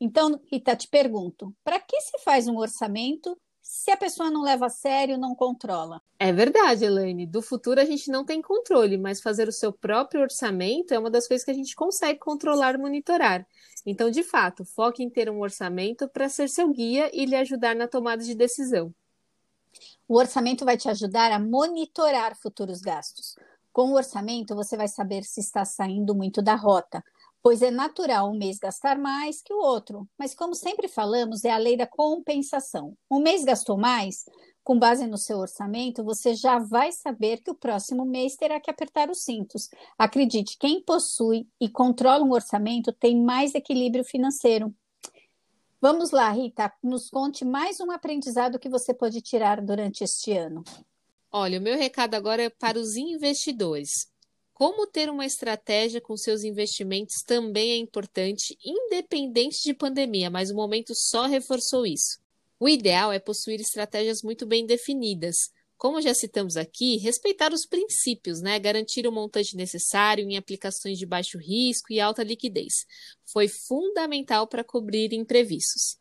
Então, 0.00 0.40
Rita, 0.50 0.76
te 0.76 0.86
pergunto: 0.86 1.52
para 1.64 1.80
que 1.80 2.00
se 2.00 2.16
faz 2.20 2.46
um 2.46 2.58
orçamento 2.58 3.36
se 3.64 3.90
a 3.90 3.96
pessoa 3.96 4.30
não 4.30 4.42
leva 4.42 4.66
a 4.66 4.68
sério, 4.68 5.16
não 5.16 5.34
controla. 5.34 6.02
É 6.18 6.30
verdade, 6.30 6.84
Elaine. 6.84 7.26
Do 7.26 7.40
futuro 7.40 7.80
a 7.80 7.84
gente 7.86 8.10
não 8.10 8.22
tem 8.22 8.42
controle, 8.42 8.98
mas 8.98 9.22
fazer 9.22 9.48
o 9.48 9.52
seu 9.52 9.72
próprio 9.72 10.20
orçamento 10.20 10.92
é 10.92 10.98
uma 10.98 11.10
das 11.10 11.26
coisas 11.26 11.42
que 11.42 11.50
a 11.50 11.54
gente 11.54 11.74
consegue 11.74 12.18
controlar 12.18 12.74
e 12.74 12.78
monitorar. 12.78 13.46
Então, 13.86 14.10
de 14.10 14.22
fato, 14.22 14.66
foque 14.66 15.02
em 15.02 15.08
ter 15.08 15.30
um 15.30 15.40
orçamento 15.40 16.06
para 16.06 16.28
ser 16.28 16.50
seu 16.50 16.70
guia 16.70 17.10
e 17.10 17.24
lhe 17.24 17.34
ajudar 17.36 17.74
na 17.74 17.88
tomada 17.88 18.22
de 18.22 18.34
decisão. 18.34 18.94
O 20.06 20.18
orçamento 20.18 20.66
vai 20.66 20.76
te 20.76 20.90
ajudar 20.90 21.32
a 21.32 21.38
monitorar 21.38 22.36
futuros 22.36 22.82
gastos. 22.82 23.34
Com 23.72 23.92
o 23.92 23.94
orçamento, 23.94 24.54
você 24.54 24.76
vai 24.76 24.88
saber 24.88 25.24
se 25.24 25.40
está 25.40 25.64
saindo 25.64 26.14
muito 26.14 26.42
da 26.42 26.54
rota, 26.54 27.02
pois 27.44 27.60
é 27.60 27.70
natural 27.70 28.30
um 28.30 28.38
mês 28.38 28.58
gastar 28.58 28.98
mais 28.98 29.42
que 29.42 29.52
o 29.52 29.58
outro. 29.58 30.08
Mas, 30.18 30.34
como 30.34 30.54
sempre 30.54 30.88
falamos, 30.88 31.44
é 31.44 31.50
a 31.50 31.58
lei 31.58 31.76
da 31.76 31.86
compensação. 31.86 32.96
Um 33.10 33.20
mês 33.20 33.44
gastou 33.44 33.76
mais, 33.76 34.24
com 34.64 34.78
base 34.78 35.06
no 35.06 35.18
seu 35.18 35.36
orçamento, 35.36 36.02
você 36.02 36.34
já 36.34 36.58
vai 36.58 36.90
saber 36.90 37.42
que 37.42 37.50
o 37.50 37.54
próximo 37.54 38.06
mês 38.06 38.34
terá 38.34 38.58
que 38.58 38.70
apertar 38.70 39.10
os 39.10 39.22
cintos. 39.22 39.68
Acredite, 39.98 40.56
quem 40.58 40.82
possui 40.82 41.46
e 41.60 41.68
controla 41.68 42.24
um 42.24 42.32
orçamento 42.32 42.90
tem 42.90 43.22
mais 43.22 43.54
equilíbrio 43.54 44.04
financeiro. 44.04 44.74
Vamos 45.82 46.12
lá, 46.12 46.30
Rita, 46.30 46.72
nos 46.82 47.10
conte 47.10 47.44
mais 47.44 47.78
um 47.78 47.90
aprendizado 47.90 48.58
que 48.58 48.70
você 48.70 48.94
pode 48.94 49.20
tirar 49.20 49.60
durante 49.60 50.02
este 50.02 50.32
ano. 50.32 50.64
Olha, 51.30 51.58
o 51.58 51.62
meu 51.62 51.76
recado 51.76 52.14
agora 52.14 52.44
é 52.44 52.48
para 52.48 52.78
os 52.78 52.96
investidores. 52.96 54.13
Como 54.54 54.86
ter 54.86 55.10
uma 55.10 55.26
estratégia 55.26 56.00
com 56.00 56.16
seus 56.16 56.44
investimentos 56.44 57.24
também 57.26 57.72
é 57.72 57.76
importante, 57.76 58.56
independente 58.64 59.60
de 59.64 59.74
pandemia, 59.74 60.30
mas 60.30 60.48
o 60.48 60.54
momento 60.54 60.94
só 60.94 61.26
reforçou 61.26 61.84
isso. 61.84 62.20
O 62.60 62.68
ideal 62.68 63.12
é 63.12 63.18
possuir 63.18 63.60
estratégias 63.60 64.22
muito 64.22 64.46
bem 64.46 64.64
definidas. 64.64 65.34
Como 65.76 66.00
já 66.00 66.14
citamos 66.14 66.56
aqui, 66.56 66.98
respeitar 66.98 67.52
os 67.52 67.66
princípios, 67.66 68.40
né? 68.40 68.56
Garantir 68.60 69.08
o 69.08 69.12
montante 69.12 69.56
necessário 69.56 70.24
em 70.24 70.36
aplicações 70.36 70.98
de 70.98 71.04
baixo 71.04 71.36
risco 71.36 71.92
e 71.92 71.98
alta 71.98 72.22
liquidez. 72.22 72.86
Foi 73.32 73.48
fundamental 73.48 74.46
para 74.46 74.62
cobrir 74.62 75.12
imprevistos. 75.12 75.98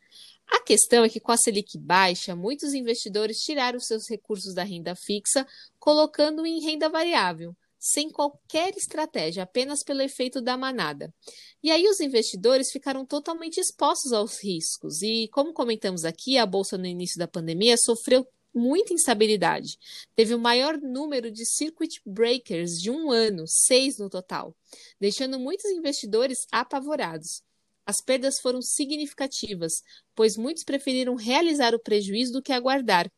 A 0.48 0.62
questão 0.62 1.03
é 1.03 1.10
que 1.10 1.19
com 1.19 1.31
a 1.31 1.38
Selic 1.38 1.75
baixa, 1.79 2.36
muitos 2.36 2.75
investidores 2.75 3.39
tiraram 3.39 3.79
seus 3.79 4.07
recursos 4.07 4.53
da 4.53 4.63
renda 4.63 4.95
fixa, 4.95 5.48
colocando 5.79 6.45
em 6.45 6.63
renda 6.63 6.88
variável 6.88 7.55
sem 7.85 8.09
qualquer 8.09 8.77
estratégia, 8.77 9.43
apenas 9.43 9.83
pelo 9.83 10.01
efeito 10.01 10.41
da 10.41 10.55
manada. 10.55 11.13
E 11.61 11.69
aí 11.69 11.85
os 11.85 11.99
investidores 11.99 12.71
ficaram 12.71 13.05
totalmente 13.05 13.59
expostos 13.59 14.13
aos 14.13 14.41
riscos. 14.41 15.01
E 15.01 15.27
como 15.33 15.51
comentamos 15.51 16.05
aqui, 16.05 16.37
a 16.37 16.45
bolsa 16.45 16.77
no 16.77 16.85
início 16.85 17.19
da 17.19 17.27
pandemia 17.27 17.75
sofreu 17.75 18.25
muita 18.53 18.93
instabilidade. 18.93 19.77
Teve 20.15 20.33
o 20.33 20.39
maior 20.39 20.77
número 20.77 21.29
de 21.29 21.45
circuit 21.45 22.01
breakers 22.05 22.79
de 22.79 22.89
um 22.89 23.11
ano, 23.11 23.43
seis 23.45 23.97
no 23.97 24.09
total, 24.09 24.55
deixando 24.97 25.37
muitos 25.37 25.69
investidores 25.69 26.47
apavorados. 26.53 27.43
As 27.85 27.99
perdas 27.99 28.39
foram 28.39 28.61
significativas, 28.61 29.83
pois 30.15 30.37
muitos 30.37 30.63
preferiram 30.63 31.15
realizar 31.15 31.75
o 31.75 31.83
prejuízo 31.83 32.31
do 32.31 32.41
que 32.41 32.53
aguardar 32.53 33.11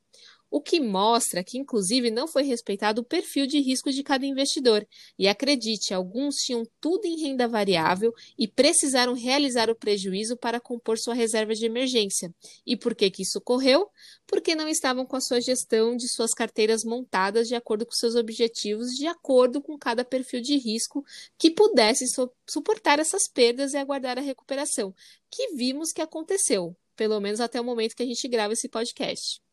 o 0.49 0.61
que 0.61 0.79
mostra 0.79 1.43
que, 1.43 1.57
inclusive, 1.57 2.09
não 2.09 2.27
foi 2.27 2.43
respeitado 2.43 3.01
o 3.01 3.03
perfil 3.03 3.45
de 3.45 3.59
risco 3.59 3.91
de 3.91 4.03
cada 4.03 4.25
investidor. 4.25 4.87
E 5.17 5.27
acredite, 5.27 5.93
alguns 5.93 6.35
tinham 6.35 6.63
tudo 6.79 7.05
em 7.05 7.19
renda 7.21 7.47
variável 7.47 8.13
e 8.37 8.47
precisaram 8.47 9.13
realizar 9.13 9.69
o 9.69 9.75
prejuízo 9.75 10.37
para 10.37 10.59
compor 10.59 10.97
sua 10.97 11.13
reserva 11.13 11.53
de 11.53 11.65
emergência. 11.65 12.33
E 12.65 12.77
por 12.77 12.95
que, 12.95 13.09
que 13.09 13.23
isso 13.23 13.39
ocorreu? 13.39 13.89
Porque 14.25 14.55
não 14.55 14.67
estavam 14.67 15.05
com 15.05 15.15
a 15.15 15.21
sua 15.21 15.41
gestão 15.41 15.95
de 15.95 16.07
suas 16.07 16.31
carteiras 16.31 16.83
montadas 16.83 17.47
de 17.47 17.55
acordo 17.55 17.85
com 17.85 17.91
seus 17.91 18.15
objetivos, 18.15 18.91
de 18.91 19.07
acordo 19.07 19.61
com 19.61 19.77
cada 19.77 20.05
perfil 20.05 20.41
de 20.41 20.57
risco 20.57 21.03
que 21.37 21.51
pudesse 21.51 22.05
suportar 22.47 22.99
essas 22.99 23.27
perdas 23.27 23.73
e 23.73 23.77
aguardar 23.77 24.17
a 24.17 24.21
recuperação, 24.21 24.93
que 25.29 25.53
vimos 25.55 25.91
que 25.91 26.01
aconteceu, 26.01 26.75
pelo 26.95 27.19
menos 27.19 27.39
até 27.39 27.59
o 27.59 27.63
momento 27.63 27.95
que 27.95 28.03
a 28.03 28.05
gente 28.05 28.27
grava 28.27 28.53
esse 28.53 28.69
podcast. 28.69 29.44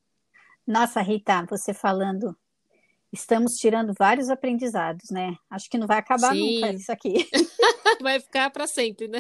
Nossa, 0.67 1.01
Rita, 1.01 1.45
você 1.49 1.75
falando, 1.75 2.37
estamos 3.13 3.55
tirando 3.55 3.93
vários 3.99 4.31
aprendizados, 4.31 5.11
né? 5.11 5.37
Acho 5.51 5.69
que 5.69 5.77
não 5.77 5.87
vai 5.87 5.99
acabar 5.99 6.33
Sim. 6.33 6.55
nunca 6.55 6.73
isso 6.73 6.93
aqui. 6.93 7.29
vai 8.01 8.21
ficar 8.21 8.51
para 8.51 8.67
sempre, 8.67 9.09
né? 9.09 9.19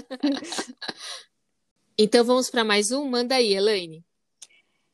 então 1.98 2.24
vamos 2.24 2.48
para 2.48 2.62
mais 2.62 2.92
um? 2.92 3.08
Manda 3.08 3.34
aí, 3.34 3.54
Elaine. 3.54 4.04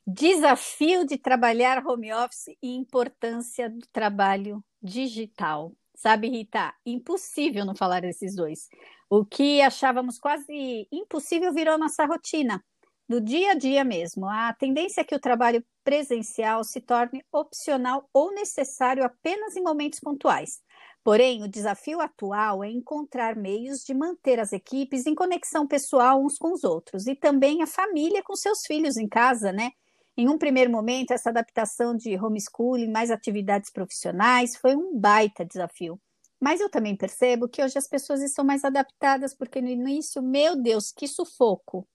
Desafio 0.06 1.04
de 1.04 1.18
trabalhar 1.18 1.86
home 1.86 2.12
office 2.14 2.56
e 2.62 2.74
importância 2.74 3.68
do 3.68 3.86
trabalho 3.92 4.64
digital. 4.82 5.74
Sabe, 5.94 6.28
Rita, 6.28 6.72
impossível 6.86 7.66
não 7.66 7.74
falar 7.74 8.00
desses 8.00 8.34
dois. 8.34 8.68
O 9.10 9.24
que 9.24 9.60
achávamos 9.60 10.18
quase 10.18 10.88
impossível 10.90 11.52
virou 11.52 11.76
nossa 11.76 12.06
rotina 12.06 12.64
do 13.08 13.20
dia 13.20 13.52
a 13.52 13.54
dia 13.54 13.84
mesmo. 13.84 14.26
A 14.28 14.52
tendência 14.52 15.00
é 15.00 15.04
que 15.04 15.14
o 15.14 15.20
trabalho 15.20 15.64
presencial 15.82 16.62
se 16.62 16.80
torne 16.80 17.24
opcional 17.32 18.08
ou 18.12 18.32
necessário 18.34 19.02
apenas 19.02 19.56
em 19.56 19.62
momentos 19.62 19.98
pontuais. 20.00 20.60
Porém, 21.02 21.42
o 21.42 21.48
desafio 21.48 22.00
atual 22.00 22.62
é 22.62 22.70
encontrar 22.70 23.34
meios 23.34 23.78
de 23.78 23.94
manter 23.94 24.38
as 24.38 24.52
equipes 24.52 25.06
em 25.06 25.14
conexão 25.14 25.66
pessoal 25.66 26.22
uns 26.22 26.36
com 26.36 26.52
os 26.52 26.64
outros 26.64 27.06
e 27.06 27.14
também 27.14 27.62
a 27.62 27.66
família 27.66 28.22
com 28.22 28.36
seus 28.36 28.66
filhos 28.66 28.96
em 28.98 29.08
casa, 29.08 29.50
né? 29.50 29.70
Em 30.16 30.28
um 30.28 30.36
primeiro 30.36 30.70
momento, 30.70 31.12
essa 31.12 31.30
adaptação 31.30 31.96
de 31.96 32.14
homeschooling 32.18 32.90
mais 32.90 33.10
atividades 33.10 33.70
profissionais 33.70 34.56
foi 34.56 34.76
um 34.76 34.98
baita 34.98 35.44
desafio. 35.44 35.98
Mas 36.40 36.60
eu 36.60 36.68
também 36.68 36.96
percebo 36.96 37.48
que 37.48 37.62
hoje 37.62 37.78
as 37.78 37.88
pessoas 37.88 38.20
estão 38.20 38.44
mais 38.44 38.64
adaptadas, 38.64 39.34
porque 39.34 39.62
no 39.62 39.68
início, 39.68 40.20
meu 40.22 40.60
Deus, 40.60 40.92
que 40.92 41.06
sufoco! 41.06 41.86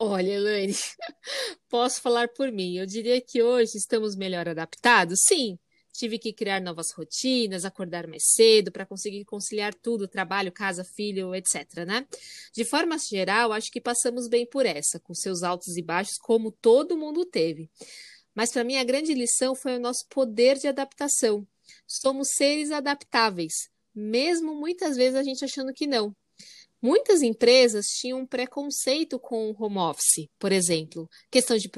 Olha, 0.00 0.32
Elaine, 0.32 0.72
posso 1.68 2.00
falar 2.00 2.28
por 2.28 2.52
mim. 2.52 2.76
Eu 2.76 2.86
diria 2.86 3.20
que 3.20 3.42
hoje 3.42 3.76
estamos 3.76 4.14
melhor 4.16 4.48
adaptados? 4.48 5.20
Sim. 5.26 5.58
Tive 5.92 6.18
que 6.20 6.32
criar 6.32 6.60
novas 6.60 6.92
rotinas, 6.92 7.64
acordar 7.64 8.06
mais 8.06 8.22
cedo 8.32 8.70
para 8.70 8.86
conseguir 8.86 9.24
conciliar 9.24 9.74
tudo, 9.74 10.06
trabalho, 10.06 10.52
casa, 10.52 10.84
filho, 10.84 11.34
etc, 11.34 11.84
né? 11.84 12.06
De 12.54 12.64
forma 12.64 12.96
geral, 12.98 13.52
acho 13.52 13.72
que 13.72 13.80
passamos 13.80 14.28
bem 14.28 14.46
por 14.46 14.64
essa, 14.64 15.00
com 15.00 15.12
seus 15.12 15.42
altos 15.42 15.76
e 15.76 15.82
baixos, 15.82 16.16
como 16.18 16.52
todo 16.52 16.96
mundo 16.96 17.24
teve. 17.24 17.68
Mas 18.32 18.52
para 18.52 18.62
mim 18.62 18.76
a 18.76 18.84
grande 18.84 19.12
lição 19.12 19.56
foi 19.56 19.76
o 19.76 19.80
nosso 19.80 20.06
poder 20.08 20.56
de 20.58 20.68
adaptação. 20.68 21.44
Somos 21.84 22.28
seres 22.36 22.70
adaptáveis, 22.70 23.54
mesmo 23.92 24.54
muitas 24.54 24.96
vezes 24.96 25.16
a 25.16 25.24
gente 25.24 25.44
achando 25.44 25.72
que 25.72 25.88
não. 25.88 26.14
Muitas 26.80 27.22
empresas 27.22 27.86
tinham 27.86 28.20
um 28.20 28.26
preconceito 28.26 29.18
com 29.18 29.50
o 29.50 29.56
home 29.62 29.78
office, 29.78 30.28
por 30.38 30.52
exemplo, 30.52 31.08
questão 31.30 31.56
de 31.56 31.68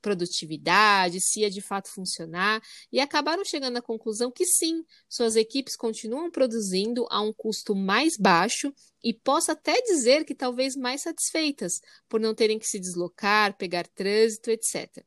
produtividade, 0.00 1.20
se 1.20 1.40
ia 1.40 1.50
de 1.50 1.60
fato 1.60 1.88
funcionar, 1.88 2.60
e 2.90 2.98
acabaram 2.98 3.44
chegando 3.44 3.76
à 3.76 3.82
conclusão 3.82 4.32
que 4.32 4.44
sim, 4.44 4.82
suas 5.08 5.36
equipes 5.36 5.76
continuam 5.76 6.30
produzindo 6.30 7.06
a 7.08 7.22
um 7.22 7.32
custo 7.32 7.74
mais 7.74 8.16
baixo 8.16 8.72
e 9.02 9.14
posso 9.14 9.52
até 9.52 9.80
dizer 9.82 10.24
que 10.24 10.34
talvez 10.34 10.76
mais 10.76 11.02
satisfeitas, 11.02 11.80
por 12.08 12.20
não 12.20 12.34
terem 12.34 12.58
que 12.58 12.66
se 12.66 12.78
deslocar, 12.80 13.56
pegar 13.56 13.86
trânsito, 13.86 14.50
etc. 14.50 15.04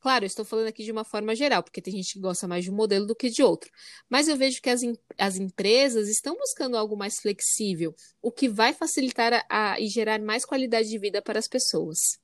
Claro, 0.00 0.24
eu 0.24 0.26
estou 0.26 0.44
falando 0.44 0.66
aqui 0.66 0.82
de 0.82 0.90
uma 0.90 1.04
forma 1.04 1.34
geral, 1.34 1.62
porque 1.62 1.80
tem 1.80 1.94
gente 1.94 2.14
que 2.14 2.20
gosta 2.20 2.48
mais 2.48 2.64
de 2.64 2.70
um 2.72 2.74
modelo 2.74 3.06
do 3.06 3.14
que 3.14 3.30
de 3.30 3.42
outro. 3.42 3.70
Mas 4.10 4.26
eu 4.26 4.36
vejo 4.36 4.60
que 4.60 4.68
as, 4.68 4.80
as 5.16 5.36
empresas 5.36 6.08
estão 6.08 6.36
buscando 6.36 6.76
algo 6.76 6.96
mais 6.96 7.20
flexível, 7.20 7.94
o 8.20 8.32
que 8.32 8.48
vai 8.48 8.72
facilitar 8.74 9.32
a, 9.32 9.72
a, 9.72 9.80
e 9.80 9.86
gerar 9.86 10.20
mais 10.20 10.44
qualidade 10.44 10.88
de 10.88 10.98
vida 10.98 11.22
para 11.22 11.38
as 11.38 11.46
pessoas. 11.46 12.18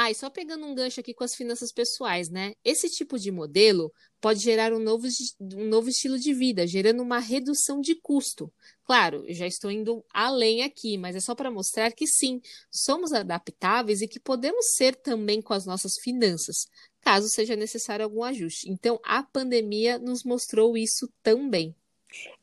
Ah, 0.00 0.12
e 0.12 0.14
só 0.14 0.30
pegando 0.30 0.64
um 0.64 0.76
gancho 0.76 1.00
aqui 1.00 1.12
com 1.12 1.24
as 1.24 1.34
finanças 1.34 1.72
pessoais, 1.72 2.30
né? 2.30 2.52
Esse 2.64 2.88
tipo 2.88 3.18
de 3.18 3.32
modelo 3.32 3.92
pode 4.20 4.38
gerar 4.38 4.72
um 4.72 4.78
novo, 4.78 5.08
um 5.54 5.64
novo 5.66 5.88
estilo 5.88 6.16
de 6.16 6.32
vida, 6.32 6.68
gerando 6.68 7.02
uma 7.02 7.18
redução 7.18 7.80
de 7.80 7.96
custo. 7.96 8.48
Claro, 8.84 9.24
já 9.28 9.44
estou 9.44 9.72
indo 9.72 10.04
além 10.14 10.62
aqui, 10.62 10.96
mas 10.96 11.16
é 11.16 11.20
só 11.20 11.34
para 11.34 11.50
mostrar 11.50 11.90
que 11.90 12.06
sim, 12.06 12.40
somos 12.70 13.12
adaptáveis 13.12 14.00
e 14.00 14.06
que 14.06 14.20
podemos 14.20 14.66
ser 14.76 14.94
também 14.94 15.42
com 15.42 15.52
as 15.52 15.66
nossas 15.66 15.94
finanças, 16.00 16.68
caso 17.00 17.28
seja 17.28 17.56
necessário 17.56 18.04
algum 18.04 18.22
ajuste. 18.22 18.70
Então, 18.70 19.00
a 19.04 19.24
pandemia 19.24 19.98
nos 19.98 20.22
mostrou 20.22 20.76
isso 20.76 21.12
também. 21.24 21.74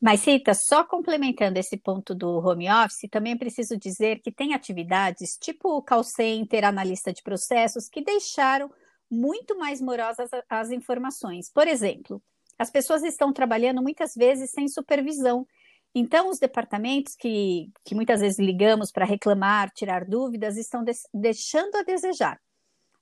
Mas, 0.00 0.24
Rita, 0.24 0.54
só 0.54 0.84
complementando 0.84 1.58
esse 1.58 1.76
ponto 1.76 2.14
do 2.14 2.38
home 2.38 2.68
office, 2.70 3.08
também 3.10 3.32
é 3.32 3.36
preciso 3.36 3.76
dizer 3.76 4.20
que 4.20 4.30
tem 4.30 4.54
atividades, 4.54 5.36
tipo 5.36 5.82
call 5.82 6.04
center, 6.04 6.64
analista 6.64 7.12
de 7.12 7.22
processos, 7.22 7.88
que 7.88 8.02
deixaram 8.02 8.70
muito 9.10 9.58
mais 9.58 9.80
morosas 9.80 10.30
as 10.48 10.70
informações. 10.70 11.50
Por 11.50 11.66
exemplo, 11.66 12.22
as 12.58 12.70
pessoas 12.70 13.02
estão 13.02 13.32
trabalhando 13.32 13.82
muitas 13.82 14.14
vezes 14.14 14.50
sem 14.50 14.68
supervisão. 14.68 15.46
Então, 15.94 16.28
os 16.28 16.38
departamentos 16.38 17.14
que, 17.14 17.70
que 17.84 17.94
muitas 17.94 18.20
vezes 18.20 18.38
ligamos 18.38 18.92
para 18.92 19.04
reclamar, 19.04 19.70
tirar 19.70 20.04
dúvidas, 20.04 20.56
estão 20.56 20.84
deixando 21.12 21.76
a 21.76 21.82
desejar. 21.82 22.40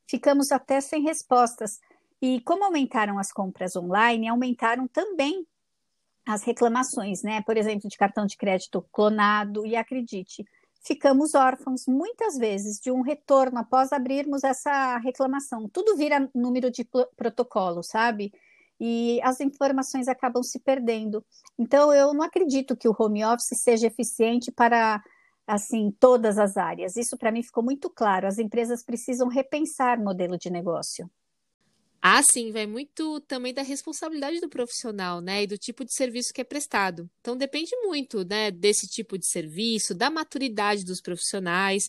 ficamos 0.07 0.53
até 0.53 0.81
sem 0.81 1.03
respostas. 1.03 1.79
E 2.23 2.41
como 2.43 2.65
aumentaram 2.65 3.19
as 3.19 3.33
compras 3.33 3.77
online, 3.77 4.29
aumentaram 4.29 4.87
também 4.89 5.47
as 6.27 6.43
reclamações, 6.43 7.23
né? 7.23 7.43
Por 7.43 7.57
exemplo, 7.57 7.89
de 7.89 7.97
cartão 7.97 8.27
de 8.27 8.37
crédito 8.37 8.85
clonado, 8.93 9.67
e 9.67 9.77
acredite, 9.77 10.45
ficamos 10.85 11.35
órfãos 11.35 11.87
muitas 11.87 12.37
vezes 12.37 12.79
de 12.79 12.91
um 12.91 13.01
retorno 13.01 13.59
após 13.59 13.93
abrirmos 13.93 14.45
essa 14.45 14.99
reclamação. 14.99 15.69
Tudo 15.69 15.97
vira 15.97 16.31
número 16.35 16.71
de 16.71 16.87
protocolo, 17.17 17.83
sabe? 17.83 18.33
E 18.79 19.21
as 19.23 19.41
informações 19.41 20.09
acabam 20.09 20.43
se 20.43 20.59
perdendo. 20.59 21.25
Então, 21.59 21.93
eu 21.93 22.13
não 22.13 22.23
acredito 22.23 22.77
que 22.77 22.89
o 22.89 22.97
home 22.99 23.25
office 23.25 23.59
seja 23.59 23.87
eficiente 23.87 24.51
para 24.51 25.03
assim 25.47 25.91
todas 26.01 26.39
as 26.39 26.57
áreas. 26.57 26.97
Isso 26.97 27.17
para 27.17 27.31
mim 27.31 27.43
ficou 27.43 27.63
muito 27.63 27.89
claro. 27.91 28.27
As 28.27 28.39
empresas 28.39 28.83
precisam 28.83 29.29
repensar 29.29 30.03
modelo 30.03 30.37
de 30.39 30.51
negócio. 30.51 31.09
Ah, 32.07 32.23
sim, 32.23 32.53
vai 32.53 32.67
muito 32.67 33.19
também 33.23 33.55
da 33.55 33.63
responsabilidade 33.63 34.39
do 34.39 34.49
profissional, 34.49 35.23
né, 35.23 35.45
e 35.45 35.47
do 35.47 35.57
tipo 35.57 35.85
de 35.87 35.95
serviço 35.95 36.35
que 36.35 36.41
é 36.43 36.45
prestado. 36.45 37.09
Então 37.21 37.35
depende 37.35 37.71
muito, 37.83 38.23
né, 38.27 38.51
desse 38.51 38.87
tipo 38.87 39.17
de 39.17 39.27
serviço, 39.27 39.95
da 39.95 40.11
maturidade 40.11 40.85
dos 40.85 41.01
profissionais. 41.01 41.85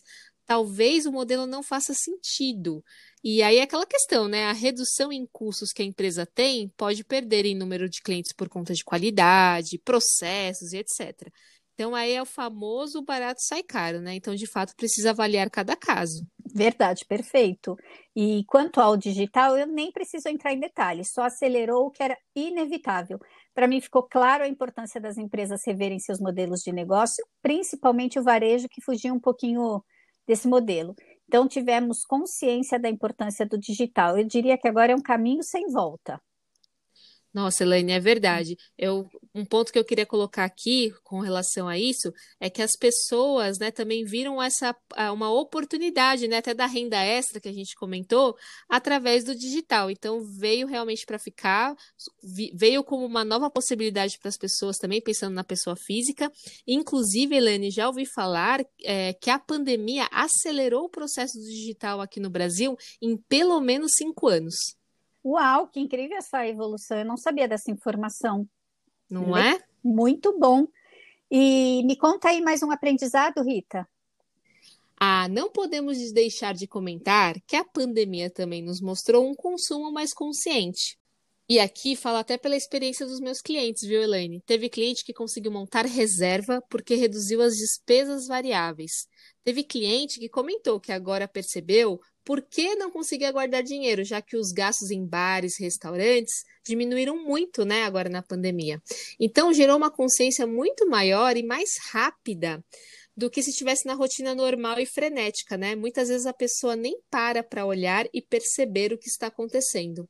Talvez 0.46 1.04
o 1.04 1.12
modelo 1.12 1.46
não 1.46 1.62
faça 1.62 1.92
sentido. 1.92 2.82
E 3.22 3.42
aí 3.42 3.56
é 3.58 3.62
aquela 3.62 3.84
questão, 3.84 4.26
né, 4.26 4.44
a 4.46 4.52
redução 4.52 5.12
em 5.12 5.26
custos 5.30 5.70
que 5.70 5.82
a 5.82 5.84
empresa 5.84 6.24
tem 6.24 6.70
pode 6.78 7.04
perder 7.04 7.44
em 7.44 7.54
número 7.54 7.86
de 7.88 8.00
clientes 8.00 8.32
por 8.32 8.48
conta 8.48 8.72
de 8.72 8.84
qualidade, 8.84 9.78
processos 9.84 10.72
e 10.72 10.78
etc. 10.78 11.30
Então 11.76 11.94
aí 11.94 12.12
é 12.12 12.22
o 12.22 12.26
famoso 12.26 13.02
barato 13.02 13.42
sai 13.42 13.62
caro, 13.62 14.00
né? 14.00 14.14
Então, 14.14 14.34
de 14.34 14.46
fato, 14.46 14.74
precisa 14.74 15.10
avaliar 15.10 15.50
cada 15.50 15.76
caso. 15.76 16.26
Verdade, 16.54 17.04
perfeito. 17.04 17.76
E 18.16 18.42
quanto 18.46 18.80
ao 18.80 18.96
digital, 18.96 19.58
eu 19.58 19.66
nem 19.66 19.92
preciso 19.92 20.26
entrar 20.30 20.54
em 20.54 20.58
detalhes, 20.58 21.12
só 21.12 21.24
acelerou 21.24 21.86
o 21.86 21.90
que 21.90 22.02
era 22.02 22.16
inevitável. 22.34 23.18
Para 23.54 23.68
mim 23.68 23.78
ficou 23.78 24.02
claro 24.02 24.42
a 24.42 24.48
importância 24.48 24.98
das 24.98 25.18
empresas 25.18 25.60
reverem 25.66 25.98
seus 25.98 26.18
modelos 26.18 26.60
de 26.62 26.72
negócio, 26.72 27.22
principalmente 27.42 28.18
o 28.18 28.22
varejo 28.22 28.68
que 28.70 28.80
fugia 28.80 29.12
um 29.12 29.20
pouquinho 29.20 29.84
desse 30.26 30.48
modelo. 30.48 30.94
Então 31.28 31.46
tivemos 31.46 32.06
consciência 32.06 32.78
da 32.78 32.88
importância 32.88 33.44
do 33.44 33.58
digital. 33.58 34.16
Eu 34.16 34.24
diria 34.24 34.56
que 34.56 34.66
agora 34.66 34.92
é 34.92 34.96
um 34.96 35.02
caminho 35.02 35.42
sem 35.42 35.66
volta. 35.70 36.18
Nossa, 37.36 37.64
Elaine, 37.64 37.92
é 37.92 38.00
verdade. 38.00 38.56
Eu, 38.78 39.06
um 39.34 39.44
ponto 39.44 39.70
que 39.70 39.78
eu 39.78 39.84
queria 39.84 40.06
colocar 40.06 40.44
aqui 40.44 40.90
com 41.04 41.20
relação 41.20 41.68
a 41.68 41.78
isso 41.78 42.10
é 42.40 42.48
que 42.48 42.62
as 42.62 42.70
pessoas, 42.80 43.58
né, 43.58 43.70
também 43.70 44.06
viram 44.06 44.42
essa 44.42 44.74
uma 45.12 45.30
oportunidade, 45.30 46.26
né, 46.28 46.38
até 46.38 46.54
da 46.54 46.64
renda 46.64 46.96
extra 46.96 47.38
que 47.38 47.46
a 47.46 47.52
gente 47.52 47.74
comentou, 47.76 48.34
através 48.70 49.22
do 49.22 49.34
digital. 49.34 49.90
Então 49.90 50.22
veio 50.38 50.66
realmente 50.66 51.04
para 51.04 51.18
ficar, 51.18 51.76
veio 52.54 52.82
como 52.82 53.04
uma 53.04 53.22
nova 53.22 53.50
possibilidade 53.50 54.18
para 54.18 54.30
as 54.30 54.38
pessoas 54.38 54.78
também, 54.78 55.02
pensando 55.02 55.34
na 55.34 55.44
pessoa 55.44 55.76
física. 55.76 56.32
Inclusive, 56.66 57.36
Elaine, 57.36 57.70
já 57.70 57.86
ouvi 57.86 58.06
falar 58.06 58.64
é, 58.82 59.12
que 59.12 59.28
a 59.28 59.38
pandemia 59.38 60.08
acelerou 60.10 60.84
o 60.84 60.90
processo 60.90 61.36
do 61.36 61.44
digital 61.44 62.00
aqui 62.00 62.18
no 62.18 62.30
Brasil 62.30 62.78
em 63.02 63.14
pelo 63.14 63.60
menos 63.60 63.92
cinco 63.94 64.26
anos. 64.26 64.75
Uau, 65.26 65.66
que 65.66 65.80
incrível 65.80 66.16
essa 66.16 66.46
evolução. 66.46 66.98
Eu 66.98 67.04
não 67.04 67.16
sabia 67.16 67.48
dessa 67.48 67.68
informação. 67.68 68.48
Não 69.10 69.36
é? 69.36 69.60
Muito 69.82 70.38
bom. 70.38 70.68
E 71.28 71.82
me 71.84 71.96
conta 71.96 72.28
aí 72.28 72.40
mais 72.40 72.62
um 72.62 72.70
aprendizado, 72.70 73.42
Rita. 73.42 73.88
Ah, 74.96 75.28
não 75.28 75.50
podemos 75.50 76.12
deixar 76.12 76.54
de 76.54 76.68
comentar 76.68 77.34
que 77.44 77.56
a 77.56 77.64
pandemia 77.64 78.30
também 78.30 78.62
nos 78.62 78.80
mostrou 78.80 79.28
um 79.28 79.34
consumo 79.34 79.90
mais 79.90 80.14
consciente. 80.14 80.96
E 81.48 81.58
aqui 81.58 81.96
falo 81.96 82.18
até 82.18 82.38
pela 82.38 82.56
experiência 82.56 83.04
dos 83.04 83.18
meus 83.18 83.40
clientes, 83.40 83.82
viu, 83.82 84.00
Elaine? 84.02 84.40
Teve 84.46 84.68
cliente 84.68 85.04
que 85.04 85.12
conseguiu 85.12 85.50
montar 85.50 85.86
reserva 85.86 86.62
porque 86.70 86.94
reduziu 86.94 87.42
as 87.42 87.56
despesas 87.56 88.28
variáveis. 88.28 89.08
Teve 89.42 89.64
cliente 89.64 90.20
que 90.20 90.28
comentou 90.28 90.80
que 90.80 90.92
agora 90.92 91.26
percebeu 91.26 92.00
por 92.26 92.42
que 92.42 92.74
não 92.74 92.90
conseguia 92.90 93.30
guardar 93.30 93.62
dinheiro, 93.62 94.02
já 94.02 94.20
que 94.20 94.36
os 94.36 94.50
gastos 94.50 94.90
em 94.90 95.06
bares, 95.06 95.60
restaurantes 95.60 96.44
diminuíram 96.66 97.16
muito, 97.24 97.64
né, 97.64 97.84
agora 97.84 98.08
na 98.08 98.20
pandemia. 98.20 98.82
Então 99.18 99.54
gerou 99.54 99.76
uma 99.76 99.92
consciência 99.92 100.44
muito 100.44 100.88
maior 100.88 101.36
e 101.36 101.44
mais 101.44 101.78
rápida 101.92 102.62
do 103.16 103.30
que 103.30 103.40
se 103.44 103.50
estivesse 103.50 103.86
na 103.86 103.94
rotina 103.94 104.34
normal 104.34 104.80
e 104.80 104.84
frenética, 104.84 105.56
né? 105.56 105.76
Muitas 105.76 106.08
vezes 106.08 106.26
a 106.26 106.32
pessoa 106.32 106.74
nem 106.74 107.00
para 107.08 107.44
para 107.44 107.64
olhar 107.64 108.06
e 108.12 108.20
perceber 108.20 108.92
o 108.92 108.98
que 108.98 109.08
está 109.08 109.28
acontecendo. 109.28 110.06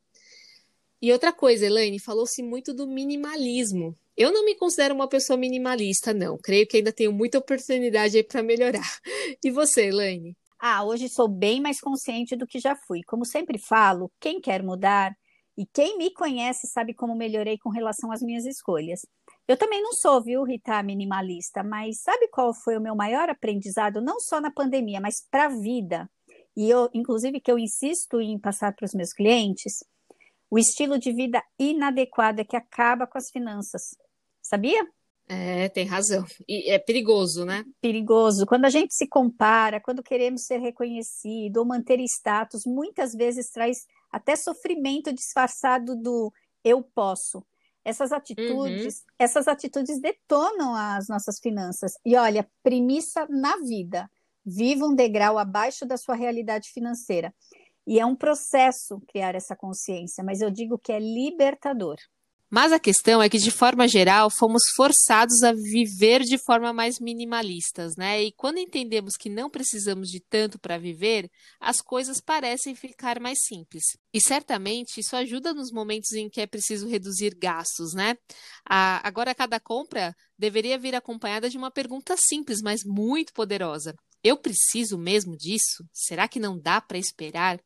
E 1.00 1.12
outra 1.12 1.32
coisa, 1.32 1.66
Elaine, 1.66 2.00
falou-se 2.00 2.42
muito 2.42 2.72
do 2.72 2.86
minimalismo. 2.86 3.94
Eu 4.16 4.32
não 4.32 4.42
me 4.44 4.54
considero 4.54 4.94
uma 4.94 5.06
pessoa 5.06 5.36
minimalista, 5.36 6.14
não. 6.14 6.38
Creio 6.38 6.66
que 6.66 6.78
ainda 6.78 6.90
tenho 6.90 7.12
muita 7.12 7.38
oportunidade 7.38 8.16
aí 8.16 8.24
para 8.24 8.42
melhorar. 8.42 8.90
E 9.44 9.50
você, 9.50 9.88
Elaine? 9.88 10.34
Ah, 10.58 10.84
hoje 10.84 11.08
sou 11.08 11.28
bem 11.28 11.60
mais 11.60 11.80
consciente 11.80 12.34
do 12.34 12.46
que 12.46 12.58
já 12.58 12.74
fui. 12.74 13.02
Como 13.06 13.24
sempre 13.24 13.58
falo, 13.58 14.10
quem 14.18 14.40
quer 14.40 14.62
mudar 14.62 15.14
e 15.56 15.66
quem 15.66 15.96
me 15.98 16.12
conhece 16.12 16.66
sabe 16.66 16.94
como 16.94 17.14
melhorei 17.14 17.58
com 17.58 17.70
relação 17.70 18.10
às 18.10 18.22
minhas 18.22 18.44
escolhas. 18.44 19.00
Eu 19.46 19.56
também 19.56 19.82
não 19.82 19.92
sou, 19.92 20.22
viu, 20.22 20.42
Rita, 20.44 20.82
minimalista, 20.82 21.62
mas 21.62 22.00
sabe 22.00 22.28
qual 22.28 22.52
foi 22.54 22.76
o 22.76 22.80
meu 22.80 22.94
maior 22.96 23.28
aprendizado, 23.28 24.00
não 24.00 24.18
só 24.18 24.40
na 24.40 24.50
pandemia, 24.50 25.00
mas 25.00 25.26
para 25.30 25.46
a 25.46 25.48
vida? 25.48 26.10
E 26.56 26.68
eu, 26.68 26.88
inclusive, 26.94 27.40
que 27.40 27.50
eu 27.50 27.58
insisto 27.58 28.20
em 28.20 28.38
passar 28.38 28.74
para 28.74 28.86
os 28.86 28.94
meus 28.94 29.12
clientes, 29.12 29.84
o 30.50 30.58
estilo 30.58 30.98
de 30.98 31.12
vida 31.12 31.42
inadequado 31.58 32.40
é 32.40 32.44
que 32.44 32.56
acaba 32.56 33.06
com 33.06 33.18
as 33.18 33.30
finanças. 33.30 33.82
Sabia? 34.42 34.86
É, 35.28 35.68
tem 35.68 35.84
razão. 35.84 36.24
E 36.48 36.70
é 36.70 36.78
perigoso, 36.78 37.44
né? 37.44 37.64
Perigoso. 37.80 38.46
Quando 38.46 38.64
a 38.64 38.70
gente 38.70 38.94
se 38.94 39.08
compara, 39.08 39.80
quando 39.80 40.02
queremos 40.02 40.44
ser 40.44 40.58
reconhecido 40.58 41.58
ou 41.58 41.64
manter 41.64 41.98
status, 42.00 42.64
muitas 42.64 43.12
vezes 43.12 43.50
traz 43.50 43.84
até 44.10 44.36
sofrimento 44.36 45.12
disfarçado 45.12 45.96
do 45.96 46.32
eu 46.62 46.82
posso. 46.82 47.44
Essas 47.84 48.12
atitudes, 48.12 48.96
uhum. 48.96 49.04
essas 49.18 49.46
atitudes 49.46 50.00
detonam 50.00 50.74
as 50.74 51.08
nossas 51.08 51.38
finanças. 51.38 51.92
E 52.04 52.16
olha, 52.16 52.48
premissa 52.62 53.26
na 53.28 53.56
vida. 53.58 54.10
Viva 54.44 54.86
um 54.86 54.94
degrau 54.94 55.38
abaixo 55.38 55.84
da 55.84 55.96
sua 55.96 56.14
realidade 56.14 56.70
financeira. 56.70 57.34
E 57.86 58.00
é 58.00 58.06
um 58.06 58.16
processo 58.16 59.00
criar 59.08 59.34
essa 59.34 59.54
consciência, 59.54 60.22
mas 60.24 60.40
eu 60.40 60.50
digo 60.50 60.78
que 60.78 60.92
é 60.92 60.98
libertador. 60.98 61.96
Mas 62.48 62.72
a 62.72 62.78
questão 62.78 63.20
é 63.20 63.28
que, 63.28 63.38
de 63.38 63.50
forma 63.50 63.88
geral, 63.88 64.30
fomos 64.30 64.62
forçados 64.76 65.42
a 65.42 65.52
viver 65.52 66.22
de 66.22 66.38
forma 66.38 66.72
mais 66.72 67.00
minimalistas, 67.00 67.96
né? 67.96 68.22
E 68.22 68.32
quando 68.32 68.58
entendemos 68.58 69.16
que 69.16 69.28
não 69.28 69.50
precisamos 69.50 70.08
de 70.08 70.20
tanto 70.20 70.56
para 70.56 70.78
viver, 70.78 71.28
as 71.58 71.80
coisas 71.80 72.20
parecem 72.20 72.74
ficar 72.74 73.18
mais 73.18 73.38
simples. 73.44 73.82
E 74.12 74.20
certamente 74.20 75.00
isso 75.00 75.16
ajuda 75.16 75.52
nos 75.52 75.72
momentos 75.72 76.12
em 76.12 76.28
que 76.28 76.40
é 76.40 76.46
preciso 76.46 76.86
reduzir 76.88 77.34
gastos, 77.34 77.92
né? 77.94 78.16
A, 78.64 79.06
agora, 79.06 79.34
cada 79.34 79.58
compra 79.58 80.14
deveria 80.38 80.78
vir 80.78 80.94
acompanhada 80.94 81.50
de 81.50 81.58
uma 81.58 81.70
pergunta 81.70 82.14
simples, 82.16 82.60
mas 82.62 82.82
muito 82.84 83.32
poderosa: 83.32 83.92
Eu 84.22 84.36
preciso 84.36 84.96
mesmo 84.96 85.36
disso? 85.36 85.84
Será 85.92 86.28
que 86.28 86.38
não 86.38 86.56
dá 86.56 86.80
para 86.80 86.96
esperar? 86.96 87.58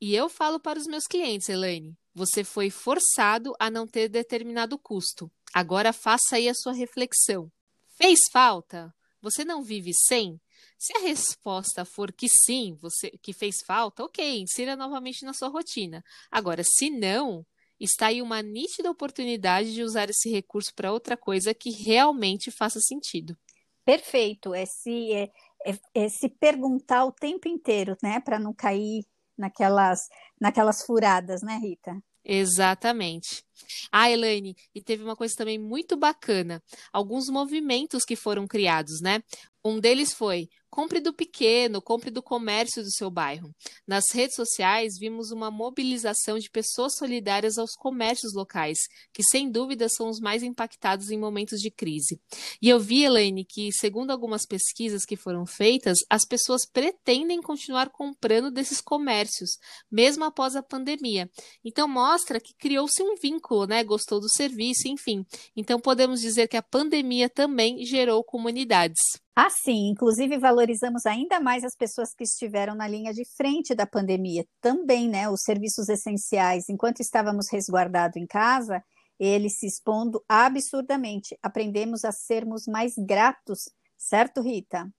E 0.00 0.14
eu 0.14 0.28
falo 0.30 0.58
para 0.58 0.78
os 0.78 0.86
meus 0.86 1.06
clientes, 1.06 1.48
Elaine, 1.48 1.94
você 2.14 2.42
foi 2.42 2.70
forçado 2.70 3.54
a 3.58 3.70
não 3.70 3.86
ter 3.86 4.08
determinado 4.08 4.78
custo. 4.78 5.30
Agora 5.52 5.92
faça 5.92 6.36
aí 6.36 6.48
a 6.48 6.54
sua 6.54 6.72
reflexão. 6.72 7.52
Fez 7.98 8.18
falta? 8.32 8.94
Você 9.20 9.44
não 9.44 9.62
vive 9.62 9.92
sem? 10.08 10.40
Se 10.78 10.96
a 10.96 11.00
resposta 11.00 11.84
for 11.84 12.10
que 12.10 12.28
sim, 12.28 12.74
você 12.80 13.10
que 13.22 13.34
fez 13.34 13.56
falta, 13.66 14.02
ok, 14.02 14.40
insira 14.40 14.74
novamente 14.74 15.22
na 15.24 15.34
sua 15.34 15.48
rotina. 15.48 16.02
Agora, 16.30 16.62
se 16.64 16.88
não, 16.88 17.44
está 17.78 18.06
aí 18.06 18.22
uma 18.22 18.40
nítida 18.40 18.90
oportunidade 18.90 19.74
de 19.74 19.82
usar 19.82 20.08
esse 20.08 20.30
recurso 20.30 20.74
para 20.74 20.92
outra 20.92 21.16
coisa 21.16 21.52
que 21.52 21.70
realmente 21.70 22.50
faça 22.50 22.80
sentido. 22.80 23.36
Perfeito. 23.84 24.54
É 24.54 24.64
se, 24.64 25.12
é, 25.12 25.30
é, 25.66 25.78
é 25.94 26.08
se 26.08 26.30
perguntar 26.30 27.04
o 27.04 27.12
tempo 27.12 27.46
inteiro, 27.46 27.96
né, 28.02 28.18
para 28.20 28.38
não 28.38 28.54
cair 28.54 29.04
naquelas, 29.40 30.00
naquelas 30.40 30.84
furadas, 30.84 31.42
né, 31.42 31.58
Rita? 31.60 31.96
Exatamente. 32.24 33.42
Ah, 33.90 34.10
Elaine, 34.10 34.54
e 34.74 34.82
teve 34.82 35.02
uma 35.02 35.16
coisa 35.16 35.34
também 35.36 35.58
muito 35.58 35.96
bacana, 35.96 36.62
alguns 36.92 37.28
movimentos 37.28 38.04
que 38.04 38.14
foram 38.14 38.46
criados, 38.46 39.00
né? 39.00 39.22
Um 39.64 39.80
deles 39.80 40.12
foi 40.12 40.48
compre 40.80 40.98
do 40.98 41.12
pequeno, 41.12 41.82
compre 41.82 42.10
do 42.10 42.22
comércio 42.22 42.82
do 42.82 42.90
seu 42.90 43.10
bairro. 43.10 43.54
Nas 43.86 44.04
redes 44.14 44.34
sociais, 44.34 44.94
vimos 44.98 45.30
uma 45.30 45.50
mobilização 45.50 46.38
de 46.38 46.48
pessoas 46.48 46.94
solidárias 46.96 47.58
aos 47.58 47.72
comércios 47.74 48.32
locais, 48.32 48.78
que 49.12 49.22
sem 49.22 49.50
dúvida 49.50 49.90
são 49.90 50.08
os 50.08 50.18
mais 50.18 50.42
impactados 50.42 51.10
em 51.10 51.18
momentos 51.18 51.60
de 51.60 51.70
crise. 51.70 52.18
E 52.62 52.70
eu 52.70 52.80
vi, 52.80 53.04
Elaine, 53.04 53.44
que, 53.44 53.68
segundo 53.72 54.10
algumas 54.10 54.46
pesquisas 54.46 55.04
que 55.04 55.16
foram 55.16 55.44
feitas, 55.44 55.98
as 56.08 56.24
pessoas 56.26 56.64
pretendem 56.64 57.42
continuar 57.42 57.90
comprando 57.90 58.50
desses 58.50 58.80
comércios, 58.80 59.58
mesmo 59.92 60.24
após 60.24 60.56
a 60.56 60.62
pandemia. 60.62 61.30
Então, 61.62 61.86
mostra 61.86 62.40
que 62.40 62.54
criou-se 62.54 63.02
um 63.02 63.16
vínculo, 63.16 63.66
né? 63.66 63.84
Gostou 63.84 64.18
do 64.18 64.30
serviço, 64.30 64.88
enfim. 64.88 65.26
Então, 65.54 65.78
podemos 65.78 66.22
dizer 66.22 66.48
que 66.48 66.56
a 66.56 66.62
pandemia 66.62 67.28
também 67.28 67.84
gerou 67.84 68.24
comunidades. 68.24 68.98
Assim, 69.42 69.88
inclusive 69.88 70.36
valorizamos 70.36 71.06
ainda 71.06 71.40
mais 71.40 71.64
as 71.64 71.74
pessoas 71.74 72.12
que 72.12 72.24
estiveram 72.24 72.74
na 72.74 72.86
linha 72.86 73.10
de 73.10 73.24
frente 73.24 73.74
da 73.74 73.86
pandemia. 73.86 74.44
Também, 74.60 75.08
né, 75.08 75.30
os 75.30 75.40
serviços 75.40 75.88
essenciais, 75.88 76.68
enquanto 76.68 77.00
estávamos 77.00 77.48
resguardados 77.50 78.18
em 78.18 78.26
casa, 78.26 78.84
eles 79.18 79.58
se 79.58 79.66
expondo 79.66 80.22
absurdamente. 80.28 81.38
Aprendemos 81.42 82.04
a 82.04 82.12
sermos 82.12 82.66
mais 82.66 82.92
gratos, 82.98 83.70
certo, 83.96 84.42
Rita? 84.42 84.92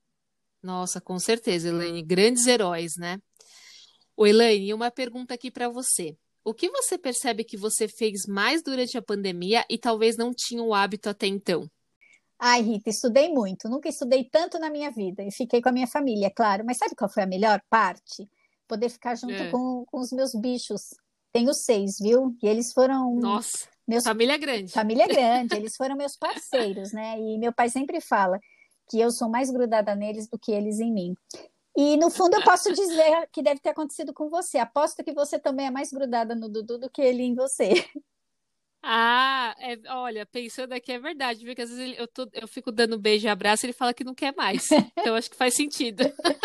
Nossa, 0.63 0.99
com 0.99 1.19
certeza, 1.19 1.69
Elaine. 1.69 2.01
Grandes 2.01 2.47
heróis, 2.47 2.93
né? 2.97 3.19
O 4.17 4.25
Elaine, 4.25 4.73
uma 4.73 4.89
pergunta 4.89 5.35
aqui 5.35 5.51
para 5.51 5.69
você. 5.69 6.17
O 6.43 6.51
que 6.51 6.67
você 6.67 6.97
percebe 6.97 7.43
que 7.43 7.57
você 7.57 7.87
fez 7.87 8.25
mais 8.27 8.63
durante 8.63 8.97
a 8.97 9.03
pandemia 9.03 9.63
e 9.69 9.77
talvez 9.77 10.17
não 10.17 10.33
tinha 10.33 10.63
o 10.63 10.73
hábito 10.73 11.09
até 11.09 11.27
então? 11.27 11.69
Ai, 12.43 12.63
Rita, 12.63 12.89
estudei 12.89 13.29
muito. 13.29 13.69
Nunca 13.69 13.87
estudei 13.87 14.23
tanto 14.23 14.57
na 14.57 14.67
minha 14.71 14.89
vida. 14.89 15.21
E 15.21 15.31
fiquei 15.31 15.61
com 15.61 15.69
a 15.69 15.71
minha 15.71 15.85
família, 15.85 16.25
é 16.25 16.29
claro. 16.31 16.63
Mas 16.65 16.77
sabe 16.77 16.95
qual 16.95 17.07
foi 17.07 17.21
a 17.21 17.27
melhor 17.27 17.61
parte? 17.69 18.27
Poder 18.67 18.89
ficar 18.89 19.13
junto 19.13 19.33
é. 19.35 19.51
com, 19.51 19.85
com 19.85 19.99
os 19.99 20.11
meus 20.11 20.33
bichos. 20.33 20.95
Tenho 21.31 21.53
seis, 21.53 21.99
viu? 21.99 22.35
E 22.41 22.47
eles 22.47 22.73
foram. 22.73 23.13
Nossa, 23.13 23.67
meus... 23.87 24.03
família 24.03 24.39
grande. 24.39 24.71
Família 24.71 25.05
grande. 25.07 25.55
Eles 25.55 25.75
foram 25.75 25.95
meus 25.95 26.17
parceiros, 26.17 26.91
né? 26.91 27.19
E 27.19 27.37
meu 27.37 27.53
pai 27.53 27.69
sempre 27.69 28.01
fala 28.01 28.39
que 28.89 28.99
eu 28.99 29.11
sou 29.11 29.29
mais 29.29 29.51
grudada 29.51 29.93
neles 29.93 30.27
do 30.27 30.39
que 30.39 30.51
eles 30.51 30.79
em 30.79 30.91
mim. 30.91 31.15
E 31.77 31.95
no 31.97 32.09
fundo 32.09 32.35
eu 32.35 32.43
posso 32.43 32.73
dizer 32.73 33.29
que 33.31 33.43
deve 33.43 33.61
ter 33.61 33.69
acontecido 33.69 34.15
com 34.15 34.31
você. 34.31 34.57
Aposto 34.57 35.03
que 35.03 35.13
você 35.13 35.37
também 35.37 35.67
é 35.67 35.71
mais 35.71 35.91
grudada 35.91 36.33
no 36.33 36.49
Dudu 36.49 36.79
do 36.79 36.89
que 36.89 37.03
ele 37.03 37.21
em 37.21 37.35
você. 37.35 37.85
Ah, 38.83 39.55
é, 39.59 39.77
olha, 39.89 40.25
pensando 40.25 40.73
aqui 40.73 40.91
é 40.91 40.99
verdade, 40.99 41.45
viu? 41.45 41.55
Que 41.55 41.61
às 41.61 41.69
vezes 41.69 41.83
ele, 41.83 42.01
eu, 42.01 42.07
tô, 42.07 42.27
eu 42.33 42.47
fico 42.47 42.71
dando 42.71 42.97
beijo 42.99 43.27
e 43.27 43.29
abraço 43.29 43.65
e 43.65 43.67
ele 43.67 43.73
fala 43.73 43.93
que 43.93 44.03
não 44.03 44.15
quer 44.15 44.33
mais. 44.35 44.69
Então 44.97 45.15
acho 45.15 45.29
que 45.29 45.37
faz 45.37 45.53
sentido. 45.55 46.03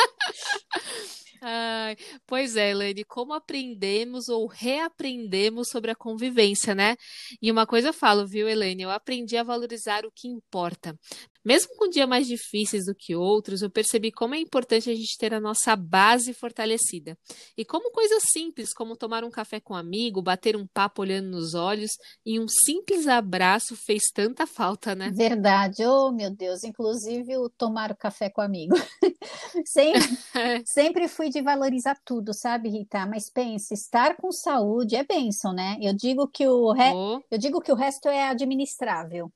Pois 2.27 2.57
é, 2.57 2.71
Elaine, 2.71 3.05
como 3.05 3.33
aprendemos 3.33 4.29
ou 4.29 4.47
reaprendemos 4.47 5.69
sobre 5.69 5.91
a 5.91 5.95
convivência, 5.95 6.75
né? 6.75 6.97
E 7.41 7.51
uma 7.51 7.67
coisa 7.67 7.89
eu 7.89 7.93
falo, 7.93 8.27
viu, 8.27 8.49
Elaine? 8.49 8.83
Eu 8.83 8.91
aprendi 8.91 9.37
a 9.37 9.43
valorizar 9.43 10.05
o 10.05 10.11
que 10.13 10.29
importa. 10.29 10.99
Mesmo 11.47 11.77
com 11.77 11.89
dias 11.89 12.09
mais 12.09 12.27
difíceis 12.27 12.87
do 12.87 12.93
que 12.93 13.15
outros, 13.15 13.63
eu 13.63 13.71
percebi 13.71 14.11
como 14.11 14.35
é 14.35 14.41
importante 14.41 14.91
a 14.91 14.95
gente 14.97 15.17
ter 15.17 15.33
a 15.33 15.39
nossa 15.39 15.77
base 15.77 16.35
fortalecida. 16.35 17.17
E 17.57 17.65
como 17.65 17.93
coisas 17.93 18.25
simples, 18.33 18.75
como 18.75 18.97
tomar 18.97 19.23
um 19.23 19.31
café 19.31 19.61
com 19.61 19.73
um 19.75 19.77
amigo, 19.77 20.21
bater 20.21 20.57
um 20.57 20.67
papo 20.67 21.03
olhando 21.03 21.29
nos 21.29 21.55
olhos 21.55 21.93
e 22.25 22.41
um 22.41 22.49
simples 22.49 23.07
abraço 23.07 23.77
fez 23.77 24.03
tanta 24.13 24.45
falta, 24.45 24.97
né? 24.97 25.13
Verdade, 25.15 25.87
oh 25.87 26.11
meu 26.11 26.35
Deus, 26.35 26.65
inclusive 26.65 27.37
o 27.37 27.49
tomar 27.49 27.93
o 27.93 27.97
café 27.97 28.29
com 28.29 28.41
amigo. 28.41 28.75
sempre, 29.65 30.19
sempre 30.67 31.07
fui 31.07 31.29
de 31.29 31.41
valorizar 31.41 31.97
tudo, 32.05 32.35
sabe, 32.35 32.71
Rita? 32.71 33.07
Mas 33.07 33.31
pense, 33.31 33.73
estar 33.73 34.17
com 34.17 34.33
saúde 34.33 34.97
é 34.97 35.05
bênção, 35.05 35.53
né? 35.53 35.77
Eu 35.81 35.95
digo 35.95 36.27
que 36.27 36.45
o, 36.49 36.73
re... 36.73 36.93
oh. 36.93 37.23
eu 37.31 37.39
digo 37.39 37.61
que 37.61 37.71
o 37.71 37.77
resto 37.77 38.09
é 38.09 38.25
administrável. 38.29 39.31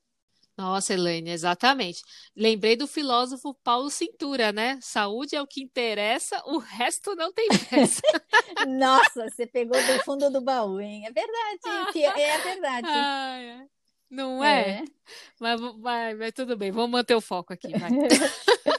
Nossa, 0.57 0.93
Elaine, 0.93 1.31
exatamente. 1.31 2.01
Lembrei 2.35 2.75
do 2.75 2.87
filósofo 2.87 3.55
Paulo 3.63 3.89
Cintura, 3.89 4.51
né? 4.51 4.77
Saúde 4.81 5.35
é 5.35 5.41
o 5.41 5.47
que 5.47 5.61
interessa, 5.61 6.41
o 6.45 6.57
resto 6.57 7.15
não 7.15 7.31
tem 7.33 7.47
peça. 7.69 8.01
Nossa, 8.67 9.29
você 9.29 9.47
pegou 9.47 9.81
do 9.81 10.03
fundo 10.03 10.29
do 10.29 10.41
baú, 10.41 10.79
hein? 10.79 11.05
É 11.05 11.11
verdade, 11.11 12.03
é 12.03 12.37
verdade. 12.39 12.87
Ah, 12.91 13.37
é. 13.39 13.65
Não 14.09 14.43
é? 14.43 14.69
é. 14.69 14.83
Mas, 15.39 15.61
mas, 15.77 16.17
mas, 16.17 16.31
tudo 16.33 16.57
bem, 16.57 16.69
vamos 16.69 16.91
manter 16.91 17.15
o 17.15 17.21
foco 17.21 17.53
aqui, 17.53 17.71
vai. 17.71 17.89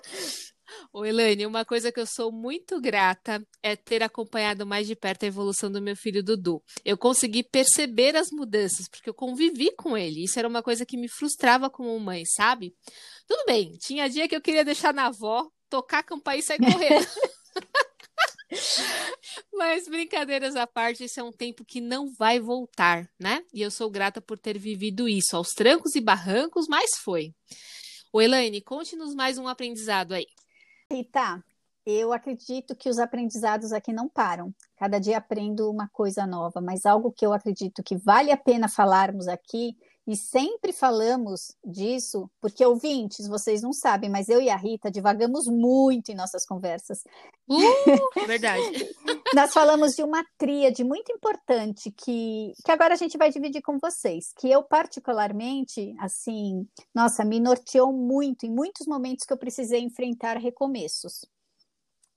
Ô, 0.92 1.06
Elaine, 1.06 1.46
uma 1.46 1.64
coisa 1.64 1.90
que 1.90 1.98
eu 1.98 2.06
sou 2.06 2.30
muito 2.30 2.78
grata 2.80 3.42
é 3.62 3.74
ter 3.74 4.02
acompanhado 4.02 4.66
mais 4.66 4.86
de 4.86 4.94
perto 4.94 5.22
a 5.22 5.26
evolução 5.26 5.72
do 5.72 5.80
meu 5.80 5.96
filho 5.96 6.22
Dudu. 6.22 6.62
Eu 6.84 6.98
consegui 6.98 7.42
perceber 7.42 8.14
as 8.14 8.30
mudanças, 8.30 8.88
porque 8.88 9.08
eu 9.08 9.14
convivi 9.14 9.74
com 9.74 9.96
ele. 9.96 10.24
Isso 10.24 10.38
era 10.38 10.46
uma 10.46 10.62
coisa 10.62 10.84
que 10.84 10.98
me 10.98 11.08
frustrava 11.08 11.70
como 11.70 11.98
mãe, 11.98 12.24
sabe? 12.26 12.74
Tudo 13.26 13.44
bem, 13.46 13.72
tinha 13.80 14.08
dia 14.08 14.28
que 14.28 14.36
eu 14.36 14.40
queria 14.42 14.64
deixar 14.64 14.92
na 14.92 15.06
avó, 15.06 15.48
tocar 15.70 16.00
a 16.00 16.02
campainha 16.02 16.40
e 16.40 16.42
sair 16.42 16.58
correndo. 16.58 17.06
Mas 19.52 19.88
brincadeiras 19.88 20.56
à 20.56 20.66
parte, 20.66 21.04
esse 21.04 21.18
é 21.18 21.22
um 21.22 21.32
tempo 21.32 21.64
que 21.64 21.80
não 21.80 22.12
vai 22.12 22.38
voltar, 22.38 23.08
né? 23.18 23.42
E 23.52 23.62
eu 23.62 23.70
sou 23.70 23.90
grata 23.90 24.20
por 24.20 24.38
ter 24.38 24.58
vivido 24.58 25.08
isso, 25.08 25.36
aos 25.36 25.48
trancos 25.48 25.94
e 25.94 26.00
barrancos, 26.00 26.66
mas 26.68 26.90
foi. 27.02 27.34
O 28.12 28.20
Elaine, 28.20 28.60
conte-nos 28.60 29.14
mais 29.14 29.38
um 29.38 29.48
aprendizado 29.48 30.12
aí. 30.12 30.26
Rita, 30.92 31.42
eu 31.86 32.12
acredito 32.12 32.76
que 32.76 32.90
os 32.90 32.98
aprendizados 32.98 33.72
aqui 33.72 33.94
não 33.94 34.08
param. 34.08 34.54
Cada 34.76 34.98
dia 34.98 35.16
aprendo 35.16 35.70
uma 35.70 35.88
coisa 35.88 36.26
nova, 36.26 36.60
mas 36.60 36.84
algo 36.84 37.10
que 37.10 37.24
eu 37.24 37.32
acredito 37.32 37.82
que 37.82 37.96
vale 37.96 38.30
a 38.30 38.36
pena 38.36 38.68
falarmos 38.68 39.26
aqui, 39.26 39.74
e 40.06 40.16
sempre 40.16 40.72
falamos 40.72 41.56
disso, 41.64 42.28
porque 42.40 42.64
ouvintes, 42.64 43.28
vocês 43.28 43.62
não 43.62 43.72
sabem, 43.72 44.10
mas 44.10 44.28
eu 44.28 44.40
e 44.40 44.50
a 44.50 44.56
Rita 44.56 44.90
divagamos 44.90 45.46
muito 45.46 46.10
em 46.10 46.14
nossas 46.14 46.44
conversas. 46.44 47.04
Uh, 47.48 48.26
verdade. 48.26 48.62
Nós 49.34 49.52
falamos 49.52 49.94
de 49.94 50.02
uma 50.02 50.24
tríade 50.36 50.82
muito 50.82 51.12
importante 51.12 51.90
que, 51.90 52.52
que 52.64 52.70
agora 52.70 52.94
a 52.94 52.96
gente 52.96 53.16
vai 53.16 53.30
dividir 53.30 53.62
com 53.62 53.78
vocês, 53.78 54.32
que 54.38 54.50
eu 54.50 54.62
particularmente, 54.62 55.94
assim, 55.98 56.66
nossa, 56.94 57.24
me 57.24 57.38
norteou 57.40 57.92
muito 57.92 58.44
em 58.44 58.50
muitos 58.50 58.86
momentos 58.86 59.24
que 59.24 59.32
eu 59.32 59.38
precisei 59.38 59.80
enfrentar 59.80 60.36
recomeços. 60.36 61.24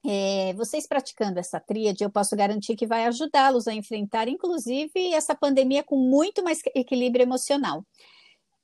É, 0.07 0.53
vocês 0.53 0.85
praticando 0.85 1.39
essa 1.39 1.59
tríade, 1.59 2.03
eu 2.03 2.11
posso 2.11 2.35
garantir 2.35 2.75
que 2.75 2.85
vai 2.85 3.05
ajudá-los 3.05 3.67
a 3.67 3.73
enfrentar, 3.73 4.27
inclusive, 4.27 5.13
essa 5.13 5.33
pandemia 5.33 5.83
com 5.83 5.97
muito 5.97 6.43
mais 6.43 6.61
equilíbrio 6.75 7.23
emocional. 7.23 7.83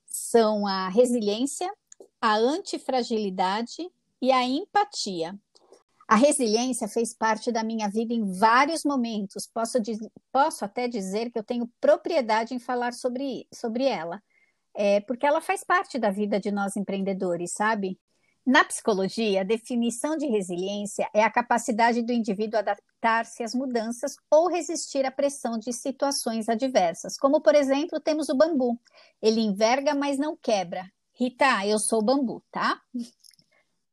São 0.06 0.68
a 0.68 0.88
resiliência, 0.90 1.72
a 2.22 2.36
antifragilidade 2.36 3.90
e 4.22 4.32
a 4.32 4.44
empatia. 4.44 5.36
A 6.08 6.16
resiliência 6.16 6.88
fez 6.88 7.14
parte 7.14 7.52
da 7.52 7.64
minha 7.64 7.90
vida 7.90 8.14
em 8.14 8.38
vários 8.38 8.84
momentos. 8.84 9.48
Posso, 9.48 9.80
posso 10.32 10.64
até 10.64 10.88
dizer 10.88 11.32
que 11.32 11.40
eu 11.40 11.44
tenho 11.44 11.72
propriedade 11.80 12.54
em 12.54 12.60
falar 12.60 12.94
sobre, 12.94 13.48
sobre 13.52 13.86
ela, 13.86 14.22
é, 14.76 15.00
porque 15.00 15.26
ela 15.26 15.42
faz 15.42 15.64
parte 15.64 15.98
da 15.98 16.12
vida 16.12 16.40
de 16.40 16.52
nós 16.52 16.76
empreendedores, 16.76 17.54
sabe? 17.54 17.98
Na 18.46 18.64
psicologia, 18.64 19.42
a 19.42 19.44
definição 19.44 20.18
de 20.18 20.26
resiliência 20.26 21.08
é 21.14 21.24
a 21.24 21.30
capacidade 21.30 22.02
do 22.02 22.12
indivíduo 22.12 22.58
adaptar-se 22.58 23.44
às 23.44 23.54
mudanças 23.54 24.16
ou 24.32 24.50
resistir 24.50 25.06
à 25.06 25.12
pressão 25.12 25.60
de 25.60 25.72
situações 25.72 26.50
adversas. 26.50 27.18
Como, 27.18 27.40
por 27.40 27.54
exemplo, 27.54 28.00
temos 28.00 28.30
o 28.30 28.36
bambu. 28.36 28.80
Ele 29.22 29.42
enverga, 29.42 29.94
mas 29.94 30.18
não 30.18 30.36
quebra. 30.36 30.92
Rita, 31.14 31.68
eu 31.68 31.78
sou 31.78 32.00
o 32.00 32.04
bambu, 32.04 32.44
tá? 32.52 32.82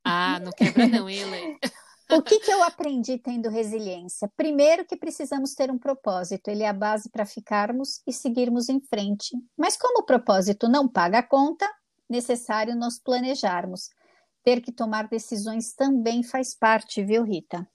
Ah, 0.03 0.41
não 0.41 0.53
quebra 0.53 0.87
não, 0.87 1.09
ele. 1.09 1.59
O 2.11 2.23
que, 2.23 2.41
que 2.41 2.51
eu 2.51 2.63
aprendi 2.63 3.19
tendo 3.19 3.51
resiliência? 3.51 4.33
Primeiro 4.35 4.83
que 4.83 4.97
precisamos 4.97 5.55
ter 5.55 5.71
um 5.71 5.77
propósito, 5.77 6.49
ele 6.49 6.63
é 6.63 6.69
a 6.69 6.73
base 6.73 7.11
para 7.11 7.27
ficarmos 7.27 8.01
e 8.07 8.15
seguirmos 8.15 8.71
em 8.71 8.81
frente. 8.81 9.37
Mas 9.55 9.77
como 9.77 10.01
o 10.01 10.07
propósito 10.07 10.71
não 10.71 10.89
paga 10.89 11.19
a 11.19 11.23
conta, 11.23 11.71
necessário 12.09 12.75
nos 12.75 12.99
planejarmos 12.99 13.91
ter 14.49 14.63
que 14.63 14.73
tomar 14.73 15.09
decisões 15.09 15.75
também 15.75 16.23
faz 16.23 16.57
parte, 16.57 17.05
viu, 17.05 17.23
Rita? 17.23 17.69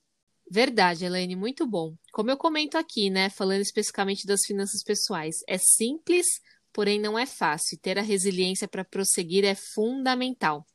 Verdade, 0.50 1.06
Elaine, 1.06 1.36
muito 1.36 1.68
bom. 1.68 1.94
Como 2.12 2.32
eu 2.32 2.38
comento 2.38 2.80
aqui, 2.80 3.12
né, 3.12 3.30
falando 3.30 3.62
especificamente 3.62 4.26
das 4.26 4.40
finanças 4.44 4.82
pessoais, 4.82 5.36
é 5.48 5.60
simples, 5.60 6.26
porém 6.74 7.00
não 7.00 7.18
é 7.18 7.28
fácil. 7.28 7.78
Ter 7.80 8.00
a 8.00 8.02
resiliência 8.02 8.68
para 8.68 8.84
prosseguir 8.84 9.46
é 9.46 9.54
fundamental. 9.76 10.66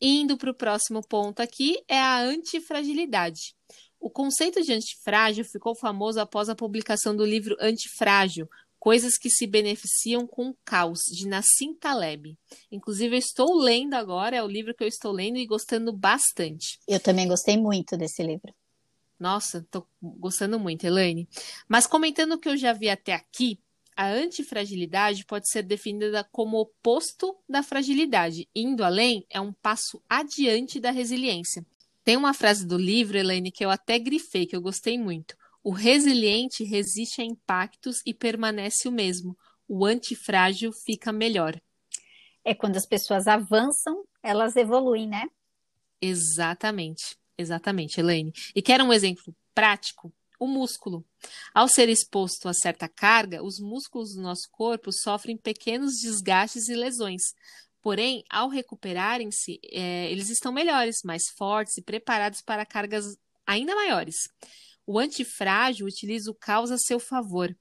Indo 0.00 0.36
para 0.36 0.50
o 0.50 0.54
próximo 0.54 1.00
ponto 1.00 1.38
aqui 1.38 1.80
é 1.86 2.00
a 2.00 2.18
antifragilidade. 2.18 3.54
O 4.00 4.10
conceito 4.10 4.60
de 4.60 4.72
antifrágil 4.72 5.44
ficou 5.44 5.76
famoso 5.76 6.18
após 6.18 6.48
a 6.48 6.56
publicação 6.56 7.14
do 7.14 7.24
livro 7.24 7.56
Antifrágil, 7.60 8.48
Coisas 8.80 9.18
que 9.18 9.28
se 9.28 9.46
beneficiam 9.46 10.26
com 10.26 10.48
o 10.48 10.56
caos, 10.64 11.00
de 11.12 11.28
Nassim 11.28 11.74
Taleb. 11.74 12.36
Inclusive, 12.72 13.14
eu 13.14 13.18
estou 13.18 13.58
lendo 13.58 13.94
agora, 13.94 14.34
é 14.34 14.42
o 14.42 14.48
livro 14.48 14.74
que 14.74 14.82
eu 14.82 14.88
estou 14.88 15.12
lendo 15.12 15.36
e 15.36 15.46
gostando 15.46 15.92
bastante. 15.92 16.80
Eu 16.88 16.98
também 16.98 17.28
gostei 17.28 17.58
muito 17.58 17.94
desse 17.94 18.22
livro. 18.22 18.54
Nossa, 19.18 19.58
estou 19.58 19.86
gostando 20.02 20.58
muito, 20.58 20.84
Elaine. 20.84 21.28
Mas 21.68 21.86
comentando 21.86 22.32
o 22.32 22.38
que 22.38 22.48
eu 22.48 22.56
já 22.56 22.72
vi 22.72 22.88
até 22.88 23.12
aqui, 23.12 23.60
a 23.94 24.08
antifragilidade 24.08 25.26
pode 25.26 25.50
ser 25.50 25.62
definida 25.62 26.26
como 26.32 26.58
oposto 26.58 27.36
da 27.46 27.62
fragilidade. 27.62 28.48
Indo 28.54 28.82
além, 28.82 29.26
é 29.28 29.38
um 29.38 29.52
passo 29.52 30.02
adiante 30.08 30.80
da 30.80 30.90
resiliência. 30.90 31.66
Tem 32.02 32.16
uma 32.16 32.32
frase 32.32 32.66
do 32.66 32.78
livro, 32.78 33.18
Elaine, 33.18 33.52
que 33.52 33.62
eu 33.62 33.68
até 33.68 33.98
grifei, 33.98 34.46
que 34.46 34.56
eu 34.56 34.62
gostei 34.62 34.98
muito. 34.98 35.36
O 35.62 35.72
resiliente 35.72 36.64
resiste 36.64 37.20
a 37.20 37.24
impactos 37.24 37.98
e 38.06 38.14
permanece 38.14 38.88
o 38.88 38.92
mesmo. 38.92 39.36
O 39.68 39.84
antifrágil 39.84 40.72
fica 40.72 41.12
melhor. 41.12 41.60
É 42.44 42.54
quando 42.54 42.76
as 42.76 42.86
pessoas 42.86 43.26
avançam, 43.26 44.04
elas 44.22 44.56
evoluem, 44.56 45.06
né? 45.06 45.28
Exatamente, 46.00 47.16
exatamente, 47.36 48.00
Elaine. 48.00 48.32
E 48.54 48.62
quer 48.62 48.80
um 48.80 48.92
exemplo 48.92 49.34
prático? 49.54 50.12
O 50.38 50.46
músculo. 50.46 51.04
Ao 51.52 51.68
ser 51.68 51.90
exposto 51.90 52.48
a 52.48 52.54
certa 52.54 52.88
carga, 52.88 53.44
os 53.44 53.60
músculos 53.60 54.14
do 54.14 54.22
nosso 54.22 54.48
corpo 54.50 54.90
sofrem 54.90 55.36
pequenos 55.36 56.00
desgastes 56.00 56.68
e 56.68 56.74
lesões. 56.74 57.20
Porém, 57.82 58.24
ao 58.30 58.48
recuperarem-se, 58.48 59.60
é, 59.70 60.10
eles 60.10 60.30
estão 60.30 60.50
melhores, 60.50 61.02
mais 61.04 61.24
fortes 61.36 61.76
e 61.76 61.82
preparados 61.82 62.40
para 62.40 62.64
cargas 62.64 63.04
ainda 63.46 63.74
maiores. 63.74 64.16
O 64.92 64.98
antifrágil 64.98 65.86
utiliza 65.86 66.32
o 66.32 66.34
caos 66.34 66.72
a 66.72 66.76
seu 66.76 66.98
favor. 66.98 67.56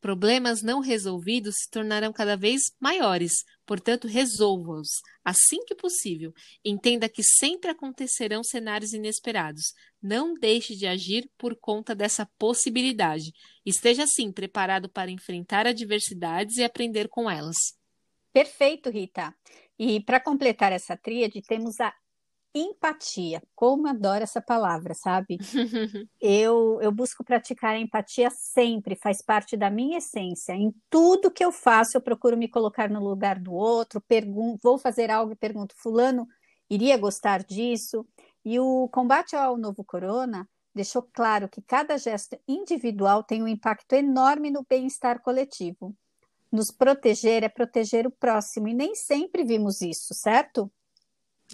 Problemas 0.00 0.62
não 0.64 0.80
resolvidos 0.80 1.54
se 1.58 1.70
tornarão 1.70 2.12
cada 2.12 2.36
vez 2.36 2.60
maiores, 2.80 3.44
portanto, 3.64 4.08
resolva-os 4.08 4.88
assim 5.24 5.64
que 5.64 5.76
possível. 5.76 6.32
Entenda 6.64 7.08
que 7.08 7.22
sempre 7.22 7.70
acontecerão 7.70 8.42
cenários 8.42 8.92
inesperados. 8.92 9.74
Não 10.02 10.34
deixe 10.34 10.74
de 10.74 10.84
agir 10.84 11.30
por 11.38 11.54
conta 11.54 11.94
dessa 11.94 12.28
possibilidade. 12.36 13.32
Esteja, 13.64 14.04
sim, 14.04 14.32
preparado 14.32 14.88
para 14.88 15.08
enfrentar 15.08 15.68
adversidades 15.68 16.56
e 16.56 16.64
aprender 16.64 17.08
com 17.08 17.30
elas. 17.30 17.78
Perfeito, 18.32 18.90
Rita. 18.90 19.32
E 19.78 20.00
para 20.00 20.18
completar 20.18 20.72
essa 20.72 20.96
tríade, 20.96 21.42
temos 21.42 21.78
a 21.78 21.94
empatia. 22.54 23.42
Como 23.54 23.88
adoro 23.88 24.22
essa 24.22 24.40
palavra, 24.40 24.94
sabe? 24.94 25.38
eu, 26.20 26.78
eu 26.82 26.92
busco 26.92 27.24
praticar 27.24 27.74
a 27.74 27.78
empatia 27.78 28.30
sempre, 28.30 28.96
faz 28.96 29.22
parte 29.22 29.56
da 29.56 29.70
minha 29.70 29.98
essência. 29.98 30.52
Em 30.52 30.74
tudo 30.90 31.30
que 31.30 31.44
eu 31.44 31.52
faço, 31.52 31.96
eu 31.96 32.00
procuro 32.00 32.36
me 32.36 32.48
colocar 32.48 32.90
no 32.90 33.00
lugar 33.00 33.38
do 33.38 33.52
outro, 33.52 34.00
pergunto, 34.00 34.60
vou 34.62 34.78
fazer 34.78 35.10
algo 35.10 35.32
e 35.32 35.36
pergunto, 35.36 35.74
fulano 35.76 36.26
iria 36.68 36.96
gostar 36.96 37.42
disso? 37.42 38.06
E 38.44 38.58
o 38.58 38.88
combate 38.88 39.36
ao 39.36 39.56
novo 39.56 39.84
corona 39.84 40.48
deixou 40.74 41.02
claro 41.02 41.48
que 41.48 41.62
cada 41.62 41.98
gesto 41.98 42.38
individual 42.48 43.22
tem 43.22 43.42
um 43.42 43.48
impacto 43.48 43.92
enorme 43.94 44.50
no 44.50 44.64
bem-estar 44.68 45.20
coletivo. 45.20 45.94
Nos 46.50 46.70
proteger 46.70 47.42
é 47.44 47.48
proteger 47.48 48.06
o 48.06 48.10
próximo, 48.10 48.68
e 48.68 48.74
nem 48.74 48.94
sempre 48.94 49.44
vimos 49.44 49.80
isso, 49.80 50.12
certo? 50.14 50.70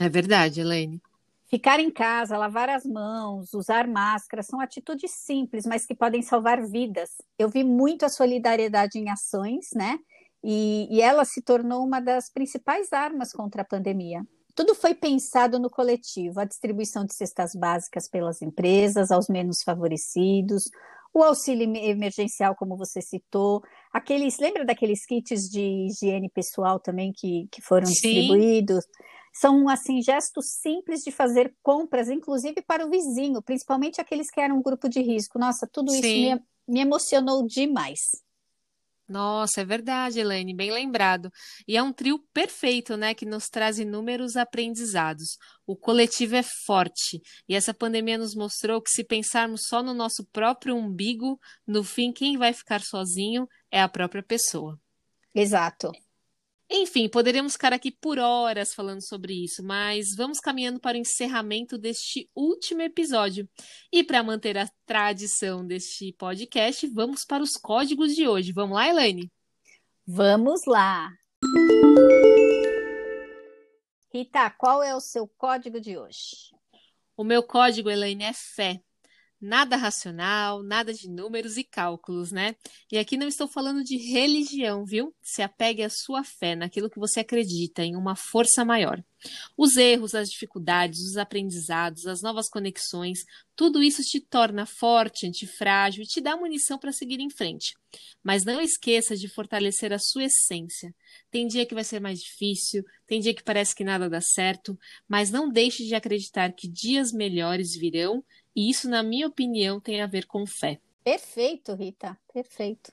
É 0.01 0.09
verdade, 0.09 0.61
Elaine. 0.61 1.01
Ficar 1.49 1.81
em 1.81 1.91
casa, 1.91 2.37
lavar 2.37 2.69
as 2.69 2.85
mãos, 2.85 3.55
usar 3.55 3.89
máscara 3.89 4.43
são 4.43 4.61
atitudes 4.61 5.11
simples, 5.13 5.65
mas 5.65 5.87
que 5.87 5.95
podem 5.95 6.21
salvar 6.21 6.63
vidas. 6.67 7.11
Eu 7.39 7.49
vi 7.49 7.65
muito 7.65 8.05
a 8.05 8.11
solidariedade 8.11 8.99
em 8.99 9.09
ações, 9.09 9.69
né? 9.75 9.99
E, 10.45 10.87
e 10.91 11.01
ela 11.01 11.25
se 11.25 11.43
tornou 11.43 11.85
uma 11.85 12.01
das 12.01 12.31
principais 12.31 12.93
armas 12.93 13.33
contra 13.33 13.63
a 13.63 13.65
pandemia. 13.65 14.23
Tudo 14.55 14.75
foi 14.75 14.95
pensado 14.95 15.59
no 15.59 15.71
coletivo: 15.71 16.39
a 16.39 16.45
distribuição 16.45 17.07
de 17.07 17.15
cestas 17.15 17.55
básicas 17.55 18.09
pelas 18.09 18.43
empresas 18.43 19.11
aos 19.11 19.29
menos 19.29 19.63
favorecidos, 19.63 20.65
o 21.15 21.23
auxílio 21.23 21.65
emergencial, 21.77 22.55
como 22.55 22.77
você 22.77 23.01
citou, 23.01 23.63
aqueles, 23.93 24.39
lembra 24.39 24.65
daqueles 24.65 25.07
kits 25.07 25.49
de 25.49 25.87
higiene 25.87 26.29
pessoal 26.29 26.79
também 26.79 27.13
que, 27.13 27.49
que 27.51 27.63
foram 27.63 27.87
Sim. 27.87 27.93
distribuídos? 27.93 28.85
São 29.41 29.69
assim 29.69 30.03
gestos 30.03 30.47
simples 30.61 31.03
de 31.05 31.13
fazer 31.13 31.55
compras, 31.63 32.09
inclusive 32.09 32.61
para 32.61 32.85
o 32.85 32.91
vizinho, 32.91 33.41
principalmente 33.41 34.01
aqueles 34.01 34.31
que 34.31 34.41
eram 34.41 34.59
um 34.59 34.63
grupo 34.63 34.89
de 34.89 35.01
risco. 35.01 35.39
Nossa, 35.39 35.65
tudo 35.65 35.93
Sim. 35.93 35.99
isso 35.99 36.41
me, 36.67 36.75
me 36.75 36.81
emocionou 36.81 37.47
demais. 37.47 38.01
Nossa, 39.09 39.61
é 39.61 39.65
verdade, 39.65 40.19
Elaine, 40.19 40.53
bem 40.53 40.73
lembrado. 40.73 41.31
E 41.69 41.77
é 41.77 41.83
um 41.83 41.93
trio 41.93 42.19
perfeito, 42.35 42.97
né, 42.97 43.15
que 43.15 43.25
nos 43.25 43.49
traz 43.49 43.79
inúmeros 43.79 44.37
aprendizados. 44.37 45.39
O 45.65 45.77
coletivo 45.77 46.35
é 46.35 46.43
forte, 46.67 47.23
e 47.49 47.55
essa 47.55 47.73
pandemia 47.73 48.19
nos 48.19 48.35
mostrou 48.35 48.83
que 48.83 48.91
se 48.91 49.05
pensarmos 49.05 49.63
só 49.69 49.85
no 49.85 49.95
nosso 49.95 50.27
próprio 50.33 50.75
umbigo, 50.75 51.39
no 51.65 51.85
fim 51.85 52.13
quem 52.13 52.37
vai 52.37 52.53
ficar 52.53 52.83
sozinho 52.83 53.49
é 53.71 53.81
a 53.81 53.89
própria 53.89 54.23
pessoa. 54.23 54.79
Exato. 55.33 55.93
Enfim, 56.71 57.09
poderíamos 57.09 57.55
ficar 57.55 57.73
aqui 57.73 57.91
por 57.91 58.19
horas 58.19 58.75
falando 58.75 59.01
sobre 59.01 59.33
isso, 59.33 59.65
mas 59.65 60.15
vamos 60.15 60.39
caminhando 60.39 60.79
para 60.79 60.99
o 60.99 61.01
encerramento 61.01 61.79
deste 61.79 62.31
último 62.35 62.83
episódio. 62.83 63.49
E 63.91 64.05
para 64.05 64.23
manter 64.23 64.59
a 64.59 64.69
tradição 64.85 65.67
deste 65.67 66.13
podcast, 66.13 66.87
vamos 66.89 67.25
para 67.25 67.43
os 67.43 67.57
códigos 67.57 68.15
de 68.15 68.29
hoje. 68.29 68.53
Vamos 68.53 68.77
lá, 68.77 68.87
Elaine? 68.87 69.33
Vamos 70.07 70.67
lá! 70.67 71.11
Rita, 74.13 74.51
qual 74.51 74.83
é 74.83 74.95
o 74.95 75.01
seu 75.01 75.27
código 75.27 75.81
de 75.81 75.97
hoje? 75.97 76.55
O 77.17 77.25
meu 77.25 77.43
código, 77.43 77.89
Elaine, 77.89 78.25
é 78.25 78.33
fé. 78.35 78.83
Nada 79.41 79.77
racional, 79.77 80.65
nada 80.65 80.93
de 80.93 81.09
números 81.09 81.57
e 81.57 81.63
cálculos, 81.63 82.33
né? 82.33 82.57
E 82.91 82.99
aqui 82.99 83.17
não 83.17 83.29
estou 83.29 83.47
falando 83.47 83.85
de 83.85 83.97
religião, 83.97 84.85
viu? 84.85 85.15
Se 85.23 85.43
apegue 85.43 85.85
à 85.85 85.89
sua 85.89 86.25
fé, 86.25 86.57
naquilo 86.57 86.91
que 86.91 86.99
você 86.99 87.21
acredita, 87.21 87.85
em 87.85 87.95
uma 87.95 88.17
força 88.17 88.65
maior. 88.65 89.01
Os 89.57 89.77
erros, 89.77 90.15
as 90.15 90.29
dificuldades, 90.29 91.01
os 91.01 91.17
aprendizados, 91.17 92.07
as 92.07 92.21
novas 92.21 92.49
conexões, 92.49 93.21
tudo 93.55 93.83
isso 93.83 94.03
te 94.03 94.21
torna 94.21 94.67
forte, 94.67 95.27
antifrágil 95.27 96.03
e 96.03 96.07
te 96.07 96.21
dá 96.21 96.37
munição 96.37 96.79
para 96.79 96.93
seguir 96.93 97.21
em 97.21 97.31
frente. 97.31 97.75
Mas 98.23 98.45
não 98.45 98.61
esqueça 98.61 99.17
de 99.17 99.29
fortalecer 99.29 99.93
a 99.93 99.99
sua 99.99 100.25
essência. 100.25 100.95
Tem 101.31 101.47
dia 101.47 101.67
que 101.67 101.75
vai 101.75 101.85
ser 101.85 102.01
mais 102.01 102.19
difícil, 102.21 102.85
tem 103.07 103.21
dia 103.21 103.35
que 103.35 103.43
parece 103.43 103.75
que 103.75 103.85
nada 103.85 104.09
dá 104.09 104.21
certo, 104.21 104.79
mas 105.09 105.31
não 105.31 105.49
deixe 105.49 105.85
de 105.85 105.95
acreditar 105.95 106.53
que 106.53 106.69
dias 106.69 107.13
melhores 107.13 107.75
virão 107.77 108.25
e 108.59 108.69
isso, 108.69 108.91
na 108.91 109.05
minha 109.05 109.29
opinião, 109.29 109.79
tem 109.79 110.03
a 110.03 110.07
ver 110.09 110.27
com 110.27 110.45
fé. 110.45 110.81
Perfeito, 111.05 111.75
Rita, 111.75 112.19
perfeito. 112.35 112.93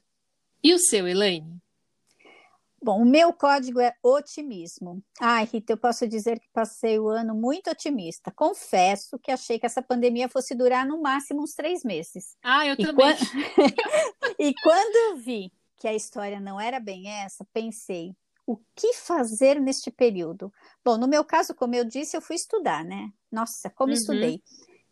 E 0.63 0.71
o 0.75 0.78
seu, 0.78 1.08
Elaine? 1.08 1.60
Bom, 2.80 3.01
o 3.01 3.06
meu 3.06 3.34
código 3.34 3.80
é 3.80 3.95
otimismo. 4.04 5.04
Ai, 5.19 5.49
Rita, 5.51 5.73
eu 5.73 5.78
posso 5.78 6.08
dizer 6.08 6.39
que 6.39 6.47
passei 6.54 6.99
o 6.99 7.10
ano 7.10 7.34
muito 7.34 7.71
otimista. 7.71 8.30
Confesso 8.30 9.17
que 9.17 9.32
achei 9.32 9.58
que 9.58 9.65
essa 9.65 9.82
pandemia 9.82 10.30
fosse 10.30 10.54
durar 10.54 10.86
no 10.86 11.01
máximo 11.01 11.41
uns 11.41 11.56
três 11.56 11.84
meses. 11.84 12.38
Ah, 12.43 12.63
eu 12.67 12.75
e 12.78 12.86
também. 12.86 13.15
Quando... 13.15 13.17
e 14.38 14.54
quando 14.62 14.95
eu 14.95 15.17
vi 15.17 15.51
que 15.78 15.88
a 15.88 15.95
história 15.95 16.39
não 16.39 16.62
era 16.62 16.80
bem 16.80 17.10
essa, 17.10 17.43
pensei, 17.51 18.15
o 18.45 18.56
que 18.75 18.93
fazer 18.93 19.60
neste 19.60 19.89
período? 19.89 20.54
Bom, 20.84 20.95
no 20.95 21.08
meu 21.08 21.25
caso, 21.25 21.56
como 21.56 21.73
eu 21.73 21.84
disse, 21.84 22.15
eu 22.15 22.21
fui 22.21 22.36
estudar, 22.36 22.86
né? 22.86 23.12
Nossa, 23.32 23.67
como 23.71 23.91
uhum. 23.91 23.97
estudei 23.97 24.43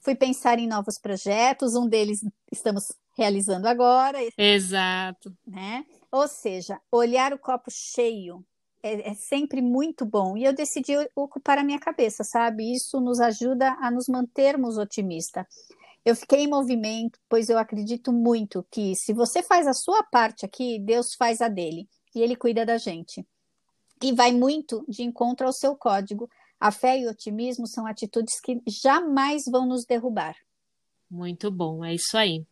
fui 0.04 0.14
pensar 0.14 0.60
em 0.60 0.68
novos 0.68 1.00
projetos, 1.00 1.76
um 1.76 1.88
deles 1.88 2.24
estamos 2.52 2.92
realizando 3.18 3.68
agora. 3.68 4.20
Exato. 4.38 5.36
Né? 5.48 5.86
Ou 6.12 6.28
seja, 6.28 6.80
olhar 6.92 7.34
o 7.34 7.40
copo 7.40 7.72
cheio 7.72 8.46
é, 8.84 9.12
é, 9.12 9.14
sempre 9.14 9.62
muito 9.62 10.06
bom. 10.06 10.36
E 10.36 10.44
eu 10.44 10.54
decidi 10.54 10.94
ocupar 11.16 11.58
a 11.58 11.64
minha 11.64 11.80
cabeça, 11.80 12.24
sabe? 12.24 12.74
Isso 12.74 13.00
nos 13.00 13.22
ajuda 13.22 13.78
a 13.80 13.90
nos 13.90 14.08
mantermos 14.08 14.78
otimistas. 14.78 15.46
Eu 16.04 16.18
fiquei 16.18 16.42
em 16.42 16.50
movimento, 16.50 17.18
pois 17.30 17.50
eu 17.50 17.58
acredito 17.58 18.12
muito 18.12 18.66
que 18.70 18.94
se 18.94 19.14
você 19.14 19.42
faz 19.42 19.66
a 19.68 19.74
sua 19.74 20.04
parte 20.04 20.46
aqui, 20.46 20.78
Deus 20.80 21.16
faz 21.16 21.40
a 21.40 21.48
dele 21.48 21.88
e 22.14 22.22
ele 22.22 22.36
cuida 22.36 22.66
da 22.66 22.78
gente. 22.78 23.26
E 24.04 24.12
vai 24.12 24.34
muito 24.34 24.84
de 24.86 25.02
encontro 25.02 25.48
ao 25.48 25.54
seu 25.54 25.78
código 25.78 26.30
a 26.64 26.72
fé 26.72 26.98
e 26.98 27.06
o 27.06 27.10
otimismo 27.10 27.68
são 27.68 27.86
atitudes 27.86 28.40
que 28.40 28.62
jamais 28.66 29.44
vão 29.52 29.68
nos 29.68 29.84
derrubar. 29.84 30.34
Muito 31.12 31.52
bom, 31.52 31.84
é 31.84 31.94
isso 31.94 32.18
aí. 32.18 32.46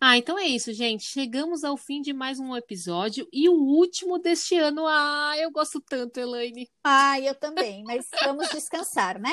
Ah, 0.00 0.18
então 0.18 0.36
é 0.36 0.48
isso, 0.48 0.72
gente. 0.72 1.04
Chegamos 1.04 1.62
ao 1.62 1.76
fim 1.76 2.00
de 2.00 2.12
mais 2.12 2.40
um 2.40 2.56
episódio 2.56 3.24
e 3.32 3.48
o 3.48 3.54
último 3.54 4.18
deste 4.18 4.56
ano. 4.56 4.84
Ah, 4.84 5.34
eu 5.38 5.48
gosto 5.52 5.80
tanto, 5.80 6.18
Elaine. 6.18 6.68
Ah, 6.82 7.20
eu 7.20 7.36
também, 7.36 7.84
mas 7.84 8.04
vamos 8.24 8.48
descansar, 8.50 9.20
né? 9.20 9.32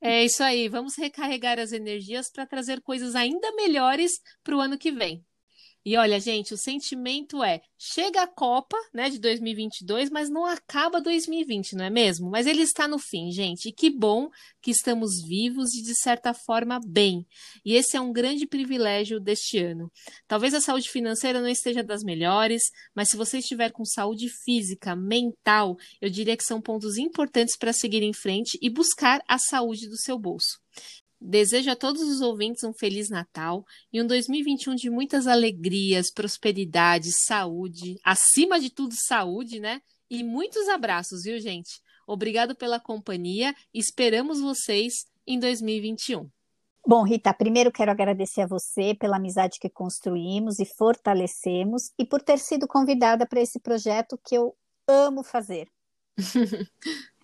É 0.00 0.24
isso 0.24 0.42
aí, 0.42 0.68
vamos 0.68 0.96
recarregar 0.96 1.60
as 1.60 1.70
energias 1.70 2.28
para 2.32 2.46
trazer 2.46 2.80
coisas 2.80 3.14
ainda 3.14 3.54
melhores 3.54 4.20
para 4.42 4.56
o 4.56 4.60
ano 4.60 4.76
que 4.76 4.90
vem. 4.90 5.24
E 5.88 5.96
olha, 5.96 6.20
gente, 6.20 6.52
o 6.52 6.58
sentimento 6.58 7.42
é: 7.42 7.62
chega 7.78 8.20
a 8.20 8.26
Copa, 8.26 8.76
né, 8.92 9.08
de 9.08 9.18
2022, 9.18 10.10
mas 10.10 10.28
não 10.28 10.44
acaba 10.44 11.00
2020, 11.00 11.74
não 11.76 11.86
é 11.86 11.88
mesmo? 11.88 12.28
Mas 12.28 12.46
ele 12.46 12.60
está 12.60 12.86
no 12.86 12.98
fim, 12.98 13.32
gente. 13.32 13.70
E 13.70 13.72
que 13.72 13.88
bom 13.88 14.28
que 14.60 14.70
estamos 14.70 15.22
vivos 15.26 15.72
e 15.72 15.82
de 15.82 15.98
certa 15.98 16.34
forma 16.34 16.78
bem. 16.86 17.26
E 17.64 17.72
esse 17.72 17.96
é 17.96 18.00
um 18.02 18.12
grande 18.12 18.46
privilégio 18.46 19.18
deste 19.18 19.56
ano. 19.56 19.90
Talvez 20.26 20.52
a 20.52 20.60
saúde 20.60 20.90
financeira 20.90 21.40
não 21.40 21.48
esteja 21.48 21.82
das 21.82 22.02
melhores, 22.02 22.64
mas 22.94 23.08
se 23.08 23.16
você 23.16 23.38
estiver 23.38 23.72
com 23.72 23.82
saúde 23.86 24.28
física, 24.44 24.94
mental, 24.94 25.78
eu 26.02 26.10
diria 26.10 26.36
que 26.36 26.44
são 26.44 26.60
pontos 26.60 26.98
importantes 26.98 27.56
para 27.56 27.72
seguir 27.72 28.02
em 28.02 28.12
frente 28.12 28.58
e 28.60 28.68
buscar 28.68 29.22
a 29.26 29.38
saúde 29.38 29.88
do 29.88 29.96
seu 29.96 30.18
bolso. 30.18 30.58
Desejo 31.20 31.70
a 31.70 31.76
todos 31.76 32.02
os 32.02 32.20
ouvintes 32.20 32.62
um 32.62 32.72
Feliz 32.72 33.10
Natal 33.10 33.64
e 33.92 34.00
um 34.00 34.06
2021 34.06 34.74
de 34.76 34.88
muitas 34.88 35.26
alegrias, 35.26 36.12
prosperidade, 36.12 37.08
saúde, 37.26 37.98
acima 38.04 38.60
de 38.60 38.70
tudo, 38.70 38.94
saúde, 38.94 39.58
né? 39.58 39.80
E 40.08 40.22
muitos 40.22 40.68
abraços, 40.68 41.24
viu, 41.24 41.38
gente? 41.40 41.80
Obrigado 42.06 42.54
pela 42.54 42.80
companhia. 42.80 43.54
Esperamos 43.74 44.40
vocês 44.40 45.06
em 45.26 45.38
2021. 45.38 46.30
Bom, 46.86 47.02
Rita, 47.02 47.34
primeiro 47.34 47.70
quero 47.70 47.90
agradecer 47.90 48.42
a 48.42 48.46
você 48.46 48.94
pela 48.94 49.16
amizade 49.16 49.58
que 49.60 49.68
construímos 49.68 50.58
e 50.58 50.64
fortalecemos 50.64 51.90
e 51.98 52.04
por 52.06 52.22
ter 52.22 52.38
sido 52.38 52.66
convidada 52.66 53.26
para 53.26 53.42
esse 53.42 53.60
projeto 53.60 54.18
que 54.24 54.34
eu 54.34 54.56
amo 54.86 55.22
fazer. 55.22 55.68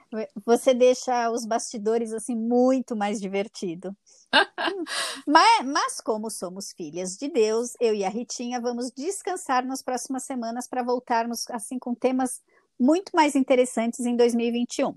Você 0.44 0.74
deixa 0.74 1.30
os 1.30 1.44
bastidores 1.44 2.12
assim 2.12 2.36
muito 2.36 2.96
mais 2.96 3.20
divertido. 3.20 3.96
mas, 5.26 5.66
mas, 5.66 6.00
como 6.00 6.30
somos 6.30 6.72
filhas 6.72 7.16
de 7.16 7.28
Deus, 7.28 7.72
eu 7.80 7.94
e 7.94 8.04
a 8.04 8.08
Ritinha 8.08 8.60
vamos 8.60 8.90
descansar 8.90 9.64
nas 9.64 9.82
próximas 9.82 10.24
semanas 10.24 10.68
para 10.68 10.82
voltarmos 10.82 11.44
assim 11.50 11.78
com 11.78 11.94
temas 11.94 12.40
muito 12.78 13.12
mais 13.14 13.34
interessantes 13.34 14.00
em 14.00 14.16
2021. 14.16 14.94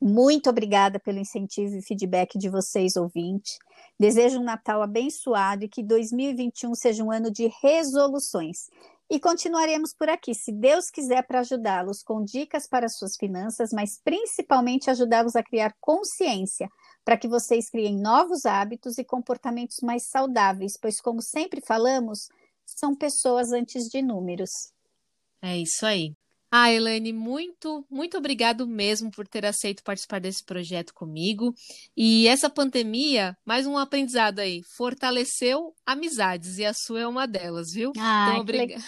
Muito 0.00 0.48
obrigada 0.48 0.98
pelo 0.98 1.18
incentivo 1.18 1.76
e 1.76 1.82
feedback 1.82 2.38
de 2.38 2.48
vocês, 2.48 2.96
ouvintes. 2.96 3.58
Desejo 3.98 4.40
um 4.40 4.44
Natal 4.44 4.82
abençoado 4.82 5.64
e 5.64 5.68
que 5.68 5.82
2021 5.82 6.74
seja 6.74 7.04
um 7.04 7.12
ano 7.12 7.30
de 7.30 7.52
resoluções 7.62 8.70
e 9.10 9.18
continuaremos 9.18 9.92
por 9.92 10.08
aqui, 10.08 10.32
se 10.32 10.52
Deus 10.52 10.88
quiser, 10.88 11.26
para 11.26 11.40
ajudá-los 11.40 12.00
com 12.00 12.22
dicas 12.22 12.68
para 12.68 12.88
suas 12.88 13.16
finanças, 13.16 13.70
mas 13.72 14.00
principalmente 14.04 14.88
ajudá-los 14.88 15.34
a 15.34 15.42
criar 15.42 15.74
consciência 15.80 16.68
para 17.04 17.16
que 17.16 17.26
vocês 17.26 17.68
criem 17.68 18.00
novos 18.00 18.46
hábitos 18.46 18.98
e 18.98 19.04
comportamentos 19.04 19.78
mais 19.82 20.08
saudáveis, 20.08 20.78
pois, 20.80 21.00
como 21.00 21.20
sempre 21.20 21.60
falamos, 21.60 22.28
são 22.64 22.94
pessoas 22.94 23.50
antes 23.50 23.88
de 23.88 24.00
números. 24.00 24.50
É 25.42 25.58
isso 25.58 25.84
aí. 25.84 26.14
Ah, 26.52 26.72
Elaine, 26.72 27.12
muito, 27.12 27.86
muito 27.88 28.18
obrigado 28.18 28.66
mesmo 28.66 29.08
por 29.10 29.28
ter 29.28 29.46
aceito 29.46 29.84
participar 29.84 30.20
desse 30.20 30.44
projeto 30.44 30.92
comigo. 30.92 31.54
E 31.96 32.26
essa 32.26 32.50
pandemia, 32.50 33.36
mais 33.44 33.66
um 33.68 33.78
aprendizado 33.78 34.40
aí, 34.40 34.60
fortaleceu 34.76 35.72
amizades 35.86 36.58
e 36.58 36.64
a 36.64 36.72
sua 36.74 37.00
é 37.00 37.06
uma 37.06 37.26
delas, 37.26 37.72
viu? 37.72 37.92
Ah, 37.96 38.30
então, 38.30 38.40
obrigada. 38.40 38.82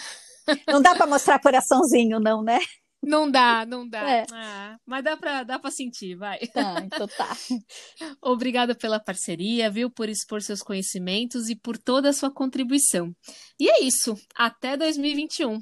Não 0.67 0.81
dá 0.81 0.93
para 0.93 1.07
mostrar 1.07 1.39
coraçãozinho, 1.39 2.19
não, 2.19 2.43
né? 2.43 2.59
Não 3.05 3.29
dá, 3.29 3.65
não 3.65 3.85
dá. 3.85 4.09
É. 4.09 4.25
Ah, 4.31 4.77
mas 4.85 5.03
dá 5.03 5.17
para 5.17 5.43
dá 5.43 5.59
pra 5.59 5.69
sentir, 5.69 6.15
vai. 6.15 6.39
Tá, 6.47 6.75
então 6.85 7.05
tá. 7.05 7.35
Obrigada 8.23 8.73
pela 8.73 8.97
parceria, 8.97 9.69
viu? 9.69 9.91
Por 9.91 10.07
expor 10.07 10.41
seus 10.41 10.61
conhecimentos 10.61 11.49
e 11.49 11.55
por 11.55 11.77
toda 11.77 12.07
a 12.07 12.13
sua 12.13 12.31
contribuição. 12.31 13.13
E 13.59 13.69
é 13.69 13.83
isso. 13.83 14.17
Até 14.33 14.77
2021. 14.77 15.61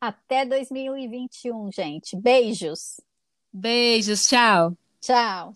Até 0.00 0.44
2021, 0.44 1.72
gente. 1.72 2.16
Beijos. 2.16 3.00
Beijos, 3.52 4.20
tchau. 4.20 4.76
Tchau. 5.00 5.54